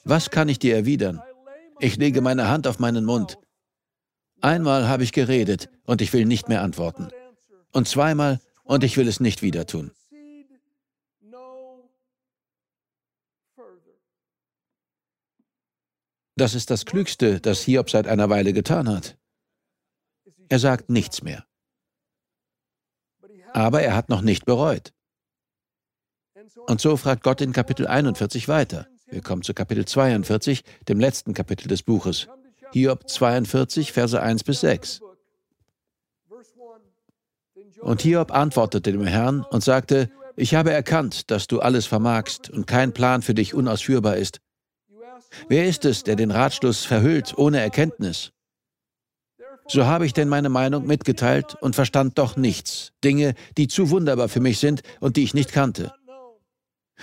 Was 0.04 0.30
kann 0.30 0.48
ich 0.48 0.58
dir 0.58 0.74
erwidern? 0.74 1.22
Ich 1.78 1.96
lege 1.96 2.22
meine 2.22 2.48
Hand 2.48 2.66
auf 2.66 2.78
meinen 2.78 3.04
Mund. 3.04 3.38
Einmal 4.40 4.88
habe 4.88 5.04
ich 5.04 5.12
geredet 5.12 5.68
und 5.84 6.00
ich 6.00 6.12
will 6.12 6.24
nicht 6.24 6.48
mehr 6.48 6.62
antworten. 6.62 7.08
Und 7.72 7.86
zweimal 7.86 8.40
und 8.70 8.84
ich 8.84 8.96
will 8.96 9.08
es 9.08 9.18
nicht 9.18 9.42
wieder 9.42 9.66
tun. 9.66 9.90
Das 16.36 16.54
ist 16.54 16.70
das 16.70 16.86
Klügste, 16.86 17.40
das 17.40 17.62
Hiob 17.62 17.90
seit 17.90 18.06
einer 18.06 18.30
Weile 18.30 18.52
getan 18.52 18.88
hat. 18.88 19.18
Er 20.48 20.60
sagt 20.60 20.88
nichts 20.88 21.20
mehr. 21.22 21.44
Aber 23.52 23.82
er 23.82 23.96
hat 23.96 24.08
noch 24.08 24.20
nicht 24.20 24.44
bereut. 24.44 24.92
Und 26.68 26.80
so 26.80 26.96
fragt 26.96 27.24
Gott 27.24 27.40
in 27.40 27.52
Kapitel 27.52 27.88
41 27.88 28.46
weiter. 28.46 28.86
Wir 29.06 29.20
kommen 29.20 29.42
zu 29.42 29.52
Kapitel 29.52 29.84
42, 29.84 30.62
dem 30.88 31.00
letzten 31.00 31.34
Kapitel 31.34 31.66
des 31.66 31.82
Buches. 31.82 32.28
Hiob 32.72 33.08
42, 33.08 33.90
Verse 33.90 34.22
1 34.22 34.44
bis 34.44 34.60
6. 34.60 35.00
Und 37.82 38.02
Hiob 38.02 38.32
antwortete 38.32 38.92
dem 38.92 39.06
Herrn 39.06 39.44
und 39.50 39.64
sagte, 39.64 40.10
ich 40.36 40.54
habe 40.54 40.72
erkannt, 40.72 41.30
dass 41.30 41.46
du 41.46 41.60
alles 41.60 41.86
vermagst 41.86 42.50
und 42.50 42.66
kein 42.66 42.92
Plan 42.92 43.22
für 43.22 43.34
dich 43.34 43.54
unausführbar 43.54 44.16
ist. 44.16 44.40
Wer 45.48 45.66
ist 45.66 45.84
es, 45.84 46.02
der 46.02 46.16
den 46.16 46.30
Ratschluss 46.30 46.84
verhüllt 46.84 47.36
ohne 47.36 47.60
Erkenntnis? 47.60 48.32
So 49.68 49.86
habe 49.86 50.04
ich 50.04 50.12
denn 50.12 50.28
meine 50.28 50.48
Meinung 50.48 50.86
mitgeteilt 50.86 51.56
und 51.60 51.76
verstand 51.76 52.18
doch 52.18 52.36
nichts, 52.36 52.92
Dinge, 53.04 53.34
die 53.56 53.68
zu 53.68 53.90
wunderbar 53.90 54.28
für 54.28 54.40
mich 54.40 54.58
sind 54.58 54.82
und 54.98 55.16
die 55.16 55.22
ich 55.22 55.34
nicht 55.34 55.52
kannte. 55.52 55.92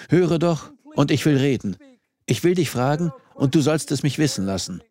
Höre 0.09 0.37
doch, 0.37 0.71
und 0.95 1.11
ich 1.11 1.25
will 1.25 1.37
reden. 1.37 1.77
Ich 2.25 2.43
will 2.43 2.55
dich 2.55 2.69
fragen, 2.69 3.13
und 3.35 3.55
du 3.55 3.61
sollst 3.61 3.91
es 3.91 4.03
mich 4.03 4.17
wissen 4.17 4.45
lassen. 4.45 4.81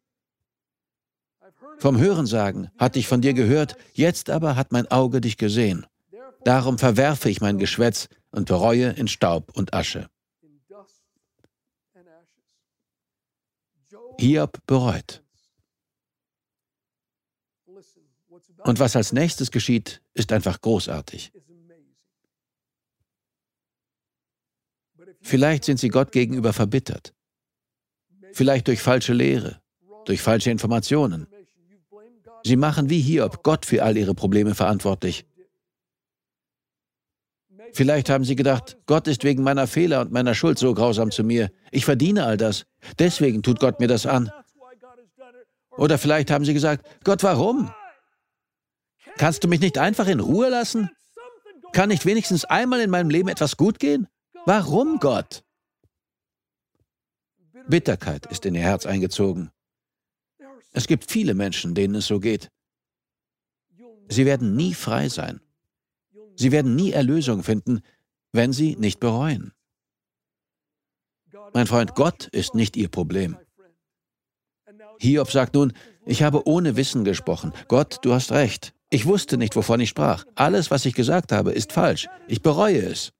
Vom 1.79 1.99
Hörensagen 1.99 2.71
hatte 2.79 2.99
ich 2.99 3.07
von 3.07 3.21
dir 3.21 3.35
gehört, 3.35 3.77
jetzt 3.93 4.31
aber 4.31 4.57
hat 4.57 4.73
mein 4.73 4.91
Auge 4.91 5.21
dich 5.21 5.37
gesehen. 5.37 5.87
Darum 6.45 6.79
verwerfe 6.79 7.29
ich 7.29 7.41
mein 7.41 7.59
Geschwätz 7.59 8.09
und 8.31 8.47
bereue 8.49 8.91
in 8.91 9.09
Staub 9.09 9.57
und 9.57 9.75
Asche. 9.75 10.09
Hiob 14.19 14.59
bereut. 14.67 15.23
Und 18.65 18.79
was 18.79 18.97
als 18.97 19.13
nächstes 19.13 19.51
geschieht, 19.51 20.03
ist 20.15 20.33
einfach 20.33 20.61
großartig. 20.61 21.33
Vielleicht 25.21 25.65
sind 25.65 25.79
sie 25.79 25.89
Gott 25.89 26.13
gegenüber 26.13 26.53
verbittert. 26.53 27.13
Vielleicht 28.33 28.69
durch 28.69 28.81
falsche 28.81 29.13
Lehre, 29.13 29.61
durch 30.05 30.23
falsche 30.23 30.51
Informationen. 30.51 31.27
Sie 32.47 32.55
machen 32.55 32.89
wie 32.91 33.01
Hiob 33.01 33.43
Gott 33.43 33.67
für 33.67 33.83
all 33.83 33.97
ihre 33.97 34.15
Probleme 34.15 34.55
verantwortlich. 34.55 35.27
Vielleicht 37.73 38.09
haben 38.09 38.23
sie 38.25 38.37
gedacht, 38.37 38.77
Gott 38.87 39.09
ist 39.09 39.25
wegen 39.25 39.43
meiner 39.43 39.67
Fehler 39.67 40.01
und 40.03 40.13
meiner 40.13 40.33
Schuld 40.33 40.57
so 40.57 40.73
grausam 40.73 41.11
zu 41.11 41.25
mir. 41.25 41.51
Ich 41.73 41.85
verdiene 41.85 42.25
all 42.25 42.37
das. 42.37 42.65
Deswegen 43.01 43.43
tut 43.43 43.59
Gott 43.59 43.81
mir 43.81 43.89
das 43.89 44.07
an. 44.07 44.31
Oder 45.71 45.99
vielleicht 45.99 46.31
haben 46.31 46.45
sie 46.45 46.55
gesagt, 46.55 46.87
Gott, 47.03 47.25
warum? 47.25 47.73
Kannst 49.19 49.43
du 49.43 49.49
mich 49.49 49.59
nicht 49.59 49.77
einfach 49.77 50.07
in 50.07 50.21
Ruhe 50.21 50.49
lassen? 50.49 50.89
Kann 51.73 51.89
nicht 51.89 52.07
wenigstens 52.07 52.45
einmal 52.45 52.81
in 52.81 52.91
meinem 52.91 53.11
Leben 53.11 53.29
etwas 53.29 53.57
gut 53.57 53.81
gehen? 53.81 54.07
Warum, 54.45 55.01
Gott? 55.01 55.43
Bitterkeit 57.67 58.25
ist 58.27 58.47
in 58.47 58.55
ihr 58.55 58.63
Herz 58.63 58.87
eingezogen. 58.87 59.51
Es 60.77 60.87
gibt 60.87 61.11
viele 61.11 61.33
Menschen, 61.33 61.75
denen 61.75 61.95
es 61.95 62.07
so 62.07 62.21
geht. 62.21 62.51
Sie 64.11 64.27
werden 64.27 64.57
nie 64.57 64.75
frei 64.75 65.09
sein. 65.09 65.41
Sie 66.35 66.53
werden 66.53 66.77
nie 66.77 66.93
Erlösung 66.93 67.43
finden, 67.43 67.81
wenn 68.33 68.53
sie 68.53 68.77
nicht 68.77 69.01
bereuen. 69.01 69.55
Mein 71.55 71.67
Freund, 71.67 71.95
Gott 71.95 72.27
ist 72.27 72.55
nicht 72.55 72.77
ihr 72.77 72.91
Problem. 72.91 73.39
Hiob 74.99 75.31
sagt 75.31 75.55
nun, 75.55 75.73
Ich 76.05 76.23
habe 76.23 76.47
ohne 76.47 76.77
Wissen 76.77 77.05
gesprochen. 77.05 77.55
Gott, 77.69 78.01
du 78.03 78.13
hast 78.13 78.31
recht. 78.33 78.75
Ich 78.91 79.07
wusste 79.07 79.39
nicht, 79.39 79.57
wovon 79.57 79.81
ich 79.81 79.89
sprach. 79.89 80.27
Alles, 80.35 80.71
was 80.71 80.85
ich 80.85 80.93
gesagt 80.95 81.33
habe, 81.33 81.53
ist 81.53 81.73
falsch. 81.73 82.07
Ich 82.29 82.43
bereue 82.43 82.83
es. 82.83 83.13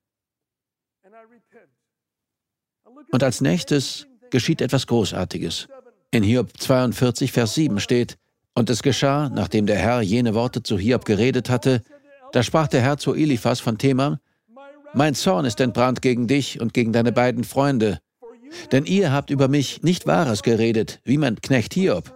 Und 3.11 3.23
als 3.23 3.41
nächstes 3.41 4.07
geschieht 4.29 4.61
etwas 4.61 4.87
Großartiges. 4.87 5.69
In 6.11 6.23
Hiob 6.23 6.59
42, 6.59 7.33
Vers 7.33 7.55
7 7.55 7.81
steht, 7.81 8.17
und 8.55 8.71
es 8.71 8.83
geschah, 8.83 9.29
nachdem 9.29 9.67
der 9.67 9.77
Herr 9.77 10.01
jene 10.01 10.35
Worte 10.35 10.63
zu 10.63 10.79
Hiob 10.79 11.05
geredet 11.05 11.51
hatte, 11.51 11.83
da 12.33 12.43
sprach 12.43 12.69
der 12.69 12.81
Herr 12.81 12.97
zu 12.97 13.15
Eliphas 13.15 13.61
von 13.61 13.77
Theman, 13.77 14.19
mein 14.95 15.15
Zorn 15.15 15.45
ist 15.45 15.61
entbrannt 15.61 16.01
gegen 16.01 16.27
dich 16.27 16.61
und 16.61 16.73
gegen 16.73 16.93
deine 16.93 17.13
beiden 17.13 17.45
Freunde, 17.45 18.01
denn 18.73 18.87
ihr 18.87 19.13
habt 19.13 19.31
über 19.31 19.49
mich 19.49 19.83
nicht 19.83 20.07
Wahres 20.07 20.43
geredet, 20.43 21.01
wie 21.05 21.19
mein 21.19 21.41
Knecht 21.41 21.75
Hiob. 21.75 22.13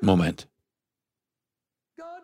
Moment. 0.00 0.48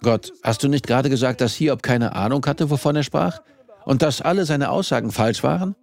Gott, 0.03 0.33
hast 0.43 0.63
du 0.63 0.69
nicht 0.69 0.87
gerade 0.87 1.11
gesagt, 1.11 1.41
dass 1.41 1.55
Hiob 1.55 1.83
keine 1.83 2.15
Ahnung 2.15 2.45
hatte, 2.47 2.71
wovon 2.71 2.97
er 2.97 3.03
sprach? 3.03 3.41
Und 3.85 4.03
dass 4.03 4.21
alle 4.21 4.47
seine 4.47 4.71
Aussagen 4.71 5.13
falsch 5.13 5.43
waren? 5.43 5.77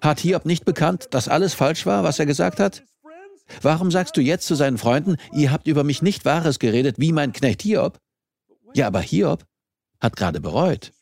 Hat 0.00 0.20
Hiob 0.20 0.46
nicht 0.46 0.64
bekannt, 0.64 1.08
dass 1.10 1.28
alles 1.28 1.54
falsch 1.54 1.86
war, 1.86 2.04
was 2.04 2.18
er 2.18 2.26
gesagt 2.26 2.60
hat? 2.60 2.84
Warum 3.60 3.90
sagst 3.90 4.16
du 4.16 4.20
jetzt 4.20 4.46
zu 4.46 4.54
seinen 4.54 4.78
Freunden, 4.78 5.16
ihr 5.32 5.52
habt 5.52 5.66
über 5.66 5.84
mich 5.84 6.02
nicht 6.02 6.24
Wahres 6.24 6.58
geredet, 6.58 6.96
wie 6.98 7.12
mein 7.12 7.32
Knecht 7.32 7.62
Hiob? 7.62 7.98
Ja, 8.74 8.86
aber 8.86 9.00
Hiob 9.00 9.44
hat 10.00 10.16
gerade 10.16 10.40
bereut. 10.40 10.92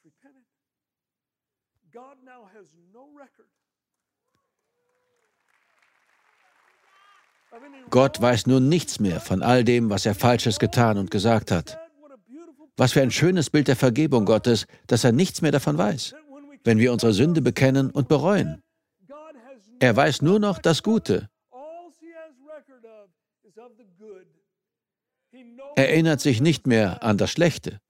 Gott 7.91 8.21
weiß 8.21 8.47
nun 8.47 8.69
nichts 8.69 9.01
mehr 9.01 9.21
von 9.21 9.43
all 9.43 9.65
dem, 9.65 9.91
was 9.91 10.07
er 10.07 10.15
Falsches 10.15 10.61
getan 10.61 10.97
und 10.97 11.11
gesagt 11.11 11.51
hat. 11.51 11.79
Was 12.77 12.93
für 12.93 13.03
ein 13.03 13.11
schönes 13.11 13.51
Bild 13.51 13.67
der 13.69 13.77
Vergebung 13.77 14.25
Gottes, 14.25 14.67
dass 14.87 15.03
er 15.03 15.13
nichts 15.13 15.43
mehr 15.43 15.51
davon 15.51 15.77
weiß, 15.77 16.15
wenn 16.65 16.79
wir 16.79 16.93
unsere 16.93 17.13
Sünde 17.13 17.43
bekennen 17.43 17.91
und 17.91 18.09
bereuen. 18.09 18.63
Er 19.79 19.97
weiß 19.97 20.23
nur 20.23 20.39
noch 20.39 20.59
das 20.59 20.83
Gute. 20.83 21.29
Er 25.77 25.89
erinnert 25.91 26.21
sich 26.21 26.41
nicht 26.41 26.67
mehr 26.67 27.03
an 27.03 27.17
das 27.17 27.31
Schlechte. 27.31 27.81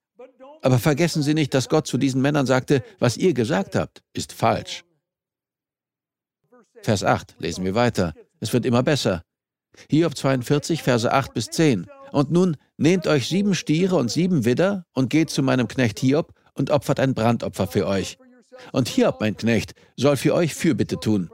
Aber 0.62 0.78
vergessen 0.78 1.22
Sie 1.22 1.34
nicht, 1.34 1.54
dass 1.54 1.68
Gott 1.68 1.86
zu 1.86 1.98
diesen 1.98 2.20
Männern 2.20 2.46
sagte, 2.46 2.84
was 2.98 3.16
ihr 3.16 3.32
gesagt 3.32 3.74
habt, 3.74 4.02
ist 4.12 4.32
falsch. 4.32 4.84
Vers 6.82 7.02
8 7.02 7.36
lesen 7.38 7.64
wir 7.64 7.74
weiter. 7.74 8.14
Es 8.40 8.52
wird 8.52 8.66
immer 8.66 8.82
besser. 8.82 9.22
Hiob 9.88 10.16
42, 10.16 10.82
Verse 10.82 11.10
8 11.10 11.34
bis 11.34 11.46
10. 11.46 11.86
Und 12.12 12.30
nun 12.30 12.56
nehmt 12.76 13.06
euch 13.06 13.28
sieben 13.28 13.54
Stiere 13.54 13.96
und 13.96 14.10
sieben 14.10 14.44
Widder 14.44 14.84
und 14.92 15.10
geht 15.10 15.30
zu 15.30 15.42
meinem 15.42 15.68
Knecht 15.68 15.98
Hiob 16.00 16.32
und 16.54 16.70
opfert 16.70 17.00
ein 17.00 17.14
Brandopfer 17.14 17.66
für 17.66 17.86
euch. 17.86 18.18
Und 18.72 18.88
Hiob, 18.88 19.20
mein 19.20 19.36
Knecht, 19.36 19.74
soll 19.96 20.16
für 20.16 20.34
euch 20.34 20.54
Fürbitte 20.54 20.98
tun. 20.98 21.30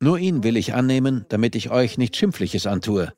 Nur 0.00 0.18
ihn 0.18 0.42
will 0.42 0.56
ich 0.56 0.74
annehmen, 0.74 1.26
damit 1.28 1.54
ich 1.54 1.70
euch 1.70 1.98
nicht 1.98 2.16
Schimpfliches 2.16 2.66
antue. 2.66 3.12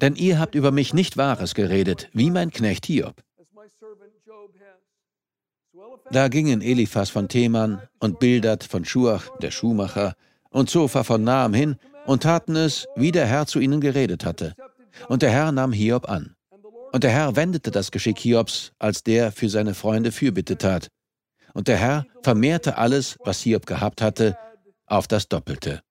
Denn 0.00 0.16
ihr 0.16 0.38
habt 0.38 0.54
über 0.54 0.70
mich 0.70 0.94
nicht 0.94 1.16
Wahres 1.16 1.54
geredet, 1.54 2.08
wie 2.12 2.30
mein 2.30 2.50
Knecht 2.50 2.86
Hiob. 2.86 3.22
Da 6.10 6.28
gingen 6.28 6.60
Eliphas 6.60 7.10
von 7.10 7.28
Theman 7.28 7.80
und 7.98 8.18
Bildad 8.18 8.64
von 8.64 8.84
Schuach, 8.84 9.30
der 9.38 9.50
Schuhmacher, 9.50 10.14
und 10.50 10.68
Zophar 10.68 11.04
von 11.04 11.24
Naam 11.24 11.54
hin 11.54 11.76
und 12.06 12.22
taten 12.22 12.56
es, 12.56 12.86
wie 12.96 13.12
der 13.12 13.26
Herr 13.26 13.46
zu 13.46 13.58
ihnen 13.58 13.80
geredet 13.80 14.24
hatte. 14.24 14.54
Und 15.08 15.22
der 15.22 15.30
Herr 15.30 15.52
nahm 15.52 15.72
Hiob 15.72 16.08
an. 16.08 16.36
Und 16.92 17.04
der 17.04 17.10
Herr 17.10 17.36
wendete 17.36 17.70
das 17.70 17.90
Geschick 17.90 18.18
Hiobs, 18.18 18.72
als 18.78 19.02
der 19.02 19.32
für 19.32 19.48
seine 19.48 19.74
Freunde 19.74 20.12
Fürbitte 20.12 20.58
tat. 20.58 20.88
Und 21.54 21.68
der 21.68 21.76
Herr 21.76 22.06
vermehrte 22.22 22.78
alles, 22.78 23.18
was 23.24 23.40
Hiob 23.40 23.66
gehabt 23.66 24.02
hatte, 24.02 24.36
auf 24.86 25.06
das 25.06 25.28
Doppelte. 25.28 25.82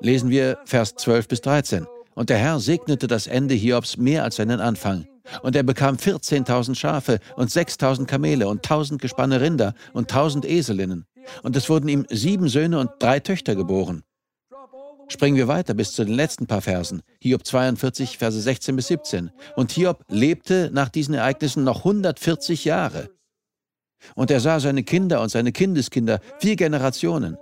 Lesen 0.00 0.30
wir 0.30 0.58
Vers 0.64 0.94
12 0.94 1.28
bis 1.28 1.40
13. 1.40 1.86
Und 2.14 2.30
der 2.30 2.38
Herr 2.38 2.60
segnete 2.60 3.06
das 3.06 3.26
Ende 3.26 3.54
Hiobs 3.54 3.96
mehr 3.96 4.24
als 4.24 4.36
seinen 4.36 4.60
Anfang. 4.60 5.06
Und 5.42 5.56
er 5.56 5.62
bekam 5.62 5.96
14.000 5.96 6.74
Schafe 6.74 7.18
und 7.36 7.50
6.000 7.50 8.06
Kamele 8.06 8.48
und 8.48 8.66
1.000 8.66 8.98
Gespanne 8.98 9.40
Rinder 9.40 9.74
und 9.92 10.12
1.000 10.12 10.46
Eselinnen. 10.46 11.06
Und 11.42 11.56
es 11.56 11.68
wurden 11.68 11.88
ihm 11.88 12.06
sieben 12.10 12.48
Söhne 12.48 12.78
und 12.78 12.90
drei 13.00 13.20
Töchter 13.20 13.56
geboren. 13.56 14.02
Springen 15.08 15.36
wir 15.36 15.46
weiter 15.46 15.74
bis 15.74 15.92
zu 15.92 16.04
den 16.04 16.14
letzten 16.14 16.46
paar 16.46 16.62
Versen. 16.62 17.02
Hiob 17.20 17.46
42, 17.46 18.18
Verse 18.18 18.40
16 18.40 18.74
bis 18.76 18.88
17. 18.88 19.30
Und 19.54 19.72
Hiob 19.72 20.04
lebte 20.08 20.70
nach 20.72 20.88
diesen 20.88 21.14
Ereignissen 21.14 21.64
noch 21.64 21.78
140 21.78 22.64
Jahre. 22.64 23.10
Und 24.14 24.30
er 24.30 24.40
sah 24.40 24.60
seine 24.60 24.82
Kinder 24.82 25.20
und 25.20 25.30
seine 25.30 25.52
Kindeskinder, 25.52 26.20
vier 26.38 26.56
Generationen. 26.56 27.36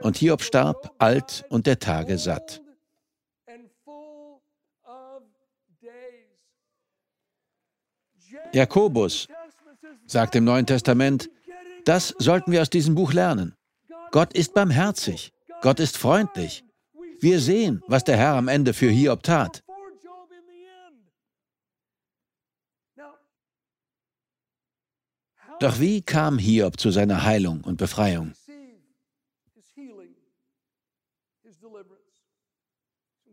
Und 0.00 0.16
Hiob 0.16 0.42
starb 0.42 0.94
alt 0.98 1.44
und 1.48 1.66
der 1.66 1.78
Tage 1.78 2.18
satt. 2.18 2.62
Jakobus 8.52 9.28
sagt 10.06 10.34
im 10.36 10.44
Neuen 10.44 10.66
Testament, 10.66 11.28
das 11.84 12.14
sollten 12.18 12.52
wir 12.52 12.62
aus 12.62 12.70
diesem 12.70 12.94
Buch 12.94 13.12
lernen. 13.12 13.54
Gott 14.10 14.32
ist 14.32 14.54
barmherzig, 14.54 15.32
Gott 15.60 15.80
ist 15.80 15.98
freundlich, 15.98 16.64
wir 17.20 17.40
sehen, 17.40 17.82
was 17.86 18.04
der 18.04 18.16
Herr 18.16 18.34
am 18.34 18.48
Ende 18.48 18.72
für 18.72 18.88
Hiob 18.88 19.22
tat. 19.22 19.62
Doch 25.60 25.80
wie 25.80 26.02
kam 26.02 26.38
Hiob 26.38 26.78
zu 26.78 26.90
seiner 26.90 27.24
Heilung 27.24 27.62
und 27.62 27.78
Befreiung? 27.78 28.32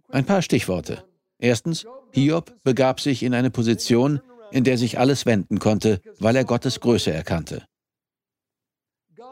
Ein 0.10 0.26
paar 0.26 0.42
Stichworte. 0.42 1.04
Erstens, 1.38 1.86
Hiob 2.12 2.56
begab 2.64 3.00
sich 3.00 3.22
in 3.22 3.34
eine 3.34 3.52
Position, 3.52 4.22
in 4.52 4.64
der 4.64 4.78
sich 4.78 4.98
alles 4.98 5.26
wenden 5.26 5.60
konnte, 5.60 6.02
weil 6.20 6.36
er 6.36 6.46
Gottes 6.46 6.80
Größe 6.80 7.12
erkannte. 7.12 7.66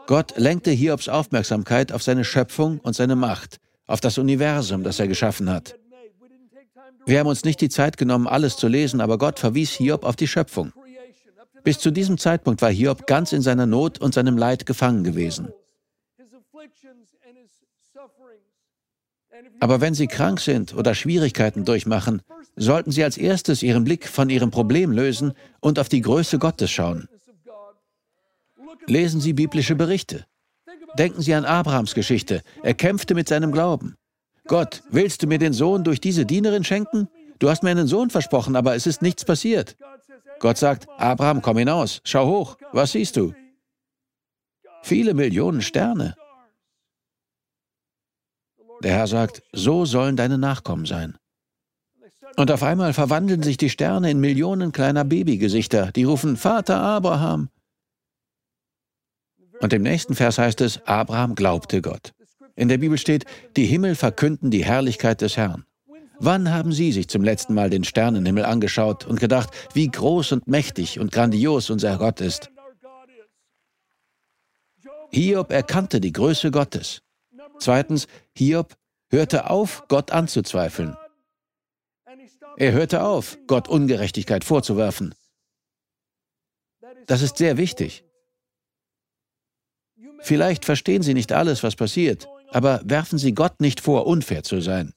Gott 0.06 0.36
lenkte 0.36 0.70
Hiobs 0.70 1.08
Aufmerksamkeit 1.08 1.90
auf 1.90 2.02
seine 2.02 2.24
Schöpfung 2.24 2.78
und 2.80 2.94
seine 2.94 3.16
Macht, 3.16 3.58
auf 3.86 4.00
das 4.00 4.18
Universum, 4.18 4.82
das 4.82 5.00
er 5.00 5.08
geschaffen 5.08 5.48
hat. 5.48 5.76
Wir 7.06 7.20
haben 7.20 7.26
uns 7.26 7.44
nicht 7.44 7.60
die 7.60 7.68
Zeit 7.68 7.96
genommen, 7.96 8.26
alles 8.26 8.56
zu 8.56 8.68
lesen, 8.68 9.00
aber 9.00 9.18
Gott 9.18 9.38
verwies 9.38 9.72
Hiob 9.72 10.04
auf 10.04 10.16
die 10.16 10.28
Schöpfung. 10.28 10.72
Bis 11.64 11.78
zu 11.78 11.90
diesem 11.90 12.18
Zeitpunkt 12.18 12.60
war 12.62 12.70
Hiob 12.70 13.06
ganz 13.06 13.32
in 13.32 13.40
seiner 13.40 13.66
Not 13.66 13.98
und 13.98 14.14
seinem 14.14 14.36
Leid 14.36 14.66
gefangen 14.66 15.02
gewesen. 15.02 15.48
Aber 19.60 19.80
wenn 19.80 19.94
Sie 19.94 20.06
krank 20.06 20.40
sind 20.40 20.74
oder 20.74 20.94
Schwierigkeiten 20.94 21.64
durchmachen, 21.64 22.22
sollten 22.54 22.92
Sie 22.92 23.02
als 23.02 23.16
erstes 23.16 23.62
Ihren 23.62 23.84
Blick 23.84 24.06
von 24.08 24.28
Ihrem 24.28 24.50
Problem 24.50 24.92
lösen 24.92 25.32
und 25.60 25.78
auf 25.78 25.88
die 25.88 26.02
Größe 26.02 26.38
Gottes 26.38 26.70
schauen. 26.70 27.08
Lesen 28.86 29.20
Sie 29.20 29.32
biblische 29.32 29.74
Berichte. 29.74 30.26
Denken 30.98 31.22
Sie 31.22 31.34
an 31.34 31.46
Abrahams 31.46 31.94
Geschichte. 31.94 32.42
Er 32.62 32.74
kämpfte 32.74 33.14
mit 33.14 33.28
seinem 33.28 33.52
Glauben. 33.52 33.94
Gott, 34.46 34.82
willst 34.90 35.22
du 35.22 35.26
mir 35.26 35.38
den 35.38 35.54
Sohn 35.54 35.82
durch 35.82 36.00
diese 36.00 36.26
Dienerin 36.26 36.64
schenken? 36.64 37.08
Du 37.38 37.50
hast 37.50 37.62
mir 37.62 37.70
einen 37.70 37.86
Sohn 37.86 38.10
versprochen, 38.10 38.56
aber 38.56 38.74
es 38.74 38.86
ist 38.86 39.02
nichts 39.02 39.24
passiert. 39.24 39.76
Gott 40.38 40.58
sagt, 40.58 40.88
Abraham, 40.98 41.42
komm 41.42 41.58
hinaus, 41.58 42.00
schau 42.04 42.26
hoch, 42.26 42.56
was 42.72 42.92
siehst 42.92 43.16
du? 43.16 43.34
Viele 44.82 45.14
Millionen 45.14 45.62
Sterne. 45.62 46.16
Der 48.82 48.92
Herr 48.92 49.06
sagt, 49.06 49.42
so 49.52 49.84
sollen 49.84 50.16
deine 50.16 50.36
Nachkommen 50.36 50.84
sein. 50.84 51.16
Und 52.36 52.50
auf 52.50 52.62
einmal 52.62 52.92
verwandeln 52.92 53.42
sich 53.42 53.56
die 53.56 53.70
Sterne 53.70 54.10
in 54.10 54.20
Millionen 54.20 54.72
kleiner 54.72 55.04
Babygesichter, 55.04 55.92
die 55.92 56.04
rufen, 56.04 56.36
Vater 56.36 56.80
Abraham. 56.80 57.48
Und 59.60 59.72
im 59.72 59.82
nächsten 59.82 60.14
Vers 60.14 60.38
heißt 60.38 60.60
es, 60.60 60.82
Abraham 60.86 61.34
glaubte 61.36 61.80
Gott. 61.80 62.12
In 62.56 62.68
der 62.68 62.78
Bibel 62.78 62.98
steht, 62.98 63.24
die 63.56 63.66
Himmel 63.66 63.94
verkünden 63.94 64.50
die 64.50 64.64
Herrlichkeit 64.64 65.20
des 65.20 65.36
Herrn. 65.36 65.64
Wann 66.26 66.50
haben 66.50 66.72
Sie 66.72 66.90
sich 66.90 67.08
zum 67.08 67.22
letzten 67.22 67.52
Mal 67.52 67.68
den 67.68 67.84
Sternenhimmel 67.84 68.46
angeschaut 68.46 69.04
und 69.04 69.20
gedacht, 69.20 69.50
wie 69.74 69.88
groß 69.88 70.32
und 70.32 70.48
mächtig 70.48 70.98
und 70.98 71.12
grandios 71.12 71.68
unser 71.68 71.98
Gott 71.98 72.22
ist? 72.22 72.50
Hiob 75.10 75.52
erkannte 75.52 76.00
die 76.00 76.12
Größe 76.12 76.50
Gottes. 76.50 77.02
Zweitens, 77.58 78.06
Hiob 78.34 78.74
hörte 79.10 79.50
auf, 79.50 79.84
Gott 79.88 80.12
anzuzweifeln. 80.12 80.96
Er 82.56 82.72
hörte 82.72 83.04
auf, 83.04 83.36
Gott 83.46 83.68
Ungerechtigkeit 83.68 84.44
vorzuwerfen. 84.44 85.14
Das 87.04 87.20
ist 87.20 87.36
sehr 87.36 87.58
wichtig. 87.58 88.02
Vielleicht 90.20 90.64
verstehen 90.64 91.02
Sie 91.02 91.12
nicht 91.12 91.32
alles, 91.32 91.62
was 91.62 91.76
passiert, 91.76 92.26
aber 92.50 92.80
werfen 92.82 93.18
Sie 93.18 93.34
Gott 93.34 93.60
nicht 93.60 93.82
vor, 93.82 94.06
unfair 94.06 94.42
zu 94.42 94.62
sein. 94.62 94.93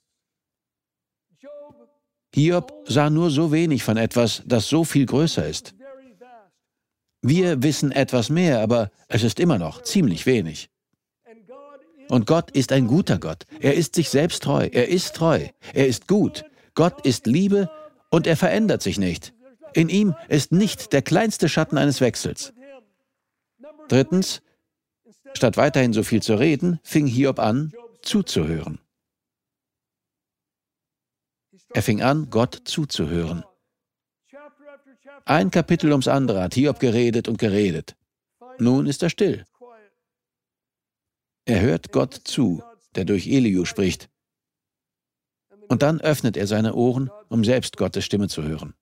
Hiob 2.37 2.71
sah 2.85 3.09
nur 3.09 3.31
so 3.31 3.51
wenig 3.51 3.81
von 3.83 3.97
etwas, 3.97 4.43
das 4.45 4.69
so 4.69 4.83
viel 4.83 5.07
größer 5.07 5.47
ist. 5.47 5.73
Wir 7.23 7.63
wissen 7.63 7.91
etwas 7.91 8.29
mehr, 8.29 8.61
aber 8.61 8.91
es 9.07 9.23
ist 9.23 9.39
immer 9.39 9.57
noch 9.57 9.81
ziemlich 9.81 10.27
wenig. 10.27 10.69
Und 12.09 12.27
Gott 12.27 12.51
ist 12.51 12.71
ein 12.71 12.85
guter 12.85 13.17
Gott. 13.17 13.45
Er 13.59 13.73
ist 13.73 13.95
sich 13.95 14.09
selbst 14.09 14.43
treu. 14.43 14.69
Er 14.71 14.87
ist 14.87 15.15
treu. 15.15 15.47
Er 15.73 15.87
ist 15.87 16.07
gut. 16.07 16.45
Gott 16.75 17.03
ist 17.07 17.25
Liebe 17.25 17.71
und 18.11 18.27
er 18.27 18.37
verändert 18.37 18.83
sich 18.83 18.99
nicht. 18.99 19.33
In 19.73 19.89
ihm 19.89 20.13
ist 20.29 20.51
nicht 20.51 20.93
der 20.93 21.01
kleinste 21.01 21.49
Schatten 21.49 21.79
eines 21.79 22.01
Wechsels. 22.01 22.53
Drittens, 23.87 24.43
statt 25.33 25.57
weiterhin 25.57 25.91
so 25.91 26.03
viel 26.03 26.21
zu 26.21 26.35
reden, 26.35 26.79
fing 26.83 27.07
Hiob 27.07 27.39
an, 27.39 27.73
zuzuhören. 28.03 28.77
Er 31.73 31.81
fing 31.81 32.01
an, 32.01 32.29
Gott 32.29 32.61
zuzuhören. 32.65 33.43
Ein 35.25 35.51
Kapitel 35.51 35.91
ums 35.91 36.07
andere 36.07 36.41
hat 36.41 36.53
Hiob 36.53 36.79
geredet 36.79 37.27
und 37.27 37.37
geredet. 37.37 37.95
Nun 38.59 38.87
ist 38.87 39.03
er 39.03 39.09
still. 39.09 39.45
Er 41.45 41.61
hört 41.61 41.91
Gott 41.91 42.13
zu, 42.13 42.63
der 42.95 43.05
durch 43.05 43.27
Eliu 43.27 43.65
spricht. 43.65 44.09
Und 45.69 45.81
dann 45.81 45.99
öffnet 46.01 46.37
er 46.37 46.47
seine 46.47 46.75
Ohren, 46.75 47.09
um 47.29 47.43
selbst 47.43 47.77
Gottes 47.77 48.05
Stimme 48.05 48.29
zu 48.29 48.43
hören. 48.43 48.73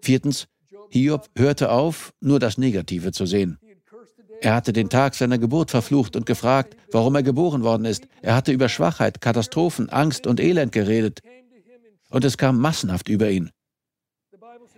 Viertens, 0.00 0.48
Hiob 0.90 1.28
hörte 1.36 1.70
auf, 1.70 2.12
nur 2.20 2.38
das 2.38 2.58
Negative 2.58 3.12
zu 3.12 3.26
sehen. 3.26 3.58
Er 4.40 4.54
hatte 4.54 4.72
den 4.72 4.88
Tag 4.88 5.14
seiner 5.14 5.38
Geburt 5.38 5.70
verflucht 5.70 6.16
und 6.16 6.26
gefragt, 6.26 6.76
warum 6.90 7.14
er 7.14 7.22
geboren 7.22 7.62
worden 7.62 7.84
ist. 7.84 8.08
Er 8.22 8.34
hatte 8.34 8.52
über 8.52 8.68
Schwachheit, 8.68 9.20
Katastrophen, 9.20 9.88
Angst 9.88 10.26
und 10.26 10.40
Elend 10.40 10.72
geredet. 10.72 11.20
Und 12.12 12.24
es 12.24 12.36
kam 12.36 12.58
massenhaft 12.58 13.08
über 13.08 13.30
ihn. 13.30 13.50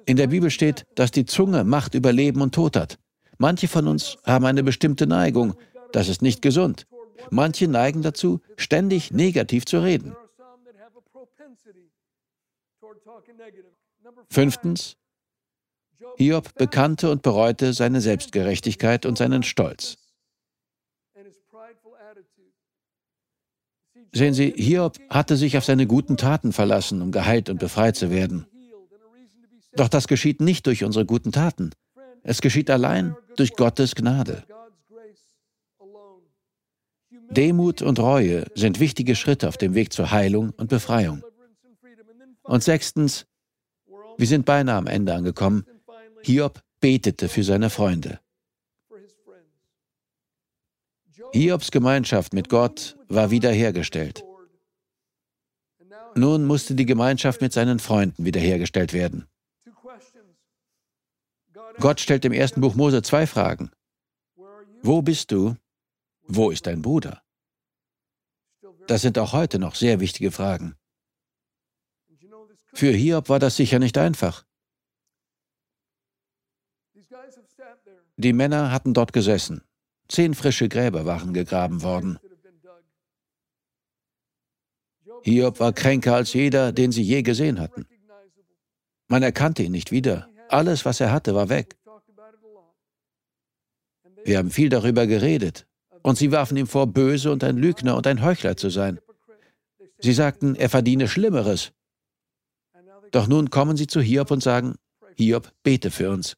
In 0.06 0.16
der 0.16 0.28
Bibel 0.28 0.50
steht, 0.50 0.86
dass 0.94 1.10
die 1.10 1.24
Zunge 1.24 1.64
Macht 1.64 1.94
über 1.94 2.12
Leben 2.12 2.40
und 2.40 2.54
Tod 2.54 2.76
hat. 2.76 2.98
Manche 3.38 3.68
von 3.68 3.88
uns 3.88 4.16
haben 4.24 4.44
eine 4.44 4.62
bestimmte 4.62 5.06
Neigung. 5.06 5.54
Das 5.92 6.08
ist 6.08 6.22
nicht 6.22 6.42
gesund. 6.42 6.86
Manche 7.30 7.68
neigen 7.68 8.02
dazu, 8.02 8.40
ständig 8.56 9.10
negativ 9.10 9.64
zu 9.64 9.82
reden. 9.82 10.14
Fünftens, 14.30 14.96
Hiob 16.16 16.54
bekannte 16.54 17.10
und 17.10 17.22
bereute 17.22 17.72
seine 17.72 18.00
Selbstgerechtigkeit 18.00 19.06
und 19.06 19.18
seinen 19.18 19.42
Stolz. 19.42 19.96
Sehen 24.14 24.32
Sie, 24.32 24.54
Hiob 24.56 24.98
hatte 25.10 25.36
sich 25.36 25.58
auf 25.58 25.64
seine 25.64 25.88
guten 25.88 26.16
Taten 26.16 26.52
verlassen, 26.52 27.02
um 27.02 27.10
geheilt 27.10 27.50
und 27.50 27.58
befreit 27.58 27.96
zu 27.96 28.10
werden. 28.10 28.46
Doch 29.74 29.88
das 29.88 30.06
geschieht 30.06 30.40
nicht 30.40 30.66
durch 30.68 30.84
unsere 30.84 31.04
guten 31.04 31.32
Taten. 31.32 31.70
Es 32.22 32.40
geschieht 32.40 32.70
allein 32.70 33.16
durch 33.36 33.56
Gottes 33.56 33.96
Gnade. 33.96 34.44
Demut 37.30 37.82
und 37.82 37.98
Reue 37.98 38.46
sind 38.54 38.78
wichtige 38.78 39.16
Schritte 39.16 39.48
auf 39.48 39.56
dem 39.56 39.74
Weg 39.74 39.92
zur 39.92 40.12
Heilung 40.12 40.50
und 40.50 40.68
Befreiung. 40.68 41.24
Und 42.44 42.62
sechstens, 42.62 43.26
wir 44.16 44.28
sind 44.28 44.46
beinahe 44.46 44.76
am 44.76 44.86
Ende 44.86 45.12
angekommen. 45.12 45.64
Hiob 46.22 46.62
betete 46.80 47.28
für 47.28 47.42
seine 47.42 47.68
Freunde. 47.68 48.20
Hiobs 51.34 51.72
Gemeinschaft 51.72 52.32
mit 52.32 52.48
Gott 52.48 52.96
war 53.08 53.32
wiederhergestellt. 53.32 54.24
Nun 56.14 56.44
musste 56.44 56.76
die 56.76 56.86
Gemeinschaft 56.86 57.40
mit 57.40 57.52
seinen 57.52 57.80
Freunden 57.80 58.24
wiederhergestellt 58.24 58.92
werden. 58.92 59.26
Gott 61.80 61.98
stellt 61.98 62.24
im 62.24 62.32
ersten 62.32 62.60
Buch 62.60 62.76
Mose 62.76 63.02
zwei 63.02 63.26
Fragen. 63.26 63.72
Wo 64.82 65.02
bist 65.02 65.32
du? 65.32 65.56
Wo 66.22 66.50
ist 66.50 66.68
dein 66.68 66.82
Bruder? 66.82 67.20
Das 68.86 69.02
sind 69.02 69.18
auch 69.18 69.32
heute 69.32 69.58
noch 69.58 69.74
sehr 69.74 69.98
wichtige 69.98 70.30
Fragen. 70.30 70.76
Für 72.74 72.92
Hiob 72.92 73.28
war 73.28 73.40
das 73.40 73.56
sicher 73.56 73.80
nicht 73.80 73.98
einfach. 73.98 74.46
Die 78.18 78.32
Männer 78.32 78.70
hatten 78.70 78.94
dort 78.94 79.12
gesessen. 79.12 79.64
Zehn 80.14 80.34
frische 80.34 80.68
Gräber 80.68 81.06
waren 81.06 81.34
gegraben 81.34 81.82
worden. 81.82 82.20
Hiob 85.24 85.58
war 85.58 85.72
kränker 85.72 86.14
als 86.14 86.32
jeder, 86.34 86.70
den 86.70 86.92
sie 86.92 87.02
je 87.02 87.22
gesehen 87.22 87.58
hatten. 87.58 87.88
Man 89.08 89.24
erkannte 89.24 89.64
ihn 89.64 89.72
nicht 89.72 89.90
wieder. 89.90 90.28
Alles, 90.48 90.84
was 90.84 91.00
er 91.00 91.10
hatte, 91.10 91.34
war 91.34 91.48
weg. 91.48 91.76
Wir 94.24 94.38
haben 94.38 94.52
viel 94.52 94.68
darüber 94.68 95.08
geredet. 95.08 95.66
Und 96.04 96.16
sie 96.16 96.30
warfen 96.30 96.56
ihm 96.58 96.68
vor, 96.68 96.86
böse 96.86 97.32
und 97.32 97.42
ein 97.42 97.56
Lügner 97.56 97.96
und 97.96 98.06
ein 98.06 98.22
Heuchler 98.22 98.56
zu 98.56 98.70
sein. 98.70 99.00
Sie 99.98 100.12
sagten, 100.12 100.54
er 100.54 100.70
verdiene 100.70 101.08
Schlimmeres. 101.08 101.72
Doch 103.10 103.26
nun 103.26 103.50
kommen 103.50 103.76
sie 103.76 103.88
zu 103.88 104.00
Hiob 104.00 104.30
und 104.30 104.44
sagen, 104.44 104.76
Hiob, 105.16 105.50
bete 105.64 105.90
für 105.90 106.10
uns. 106.10 106.36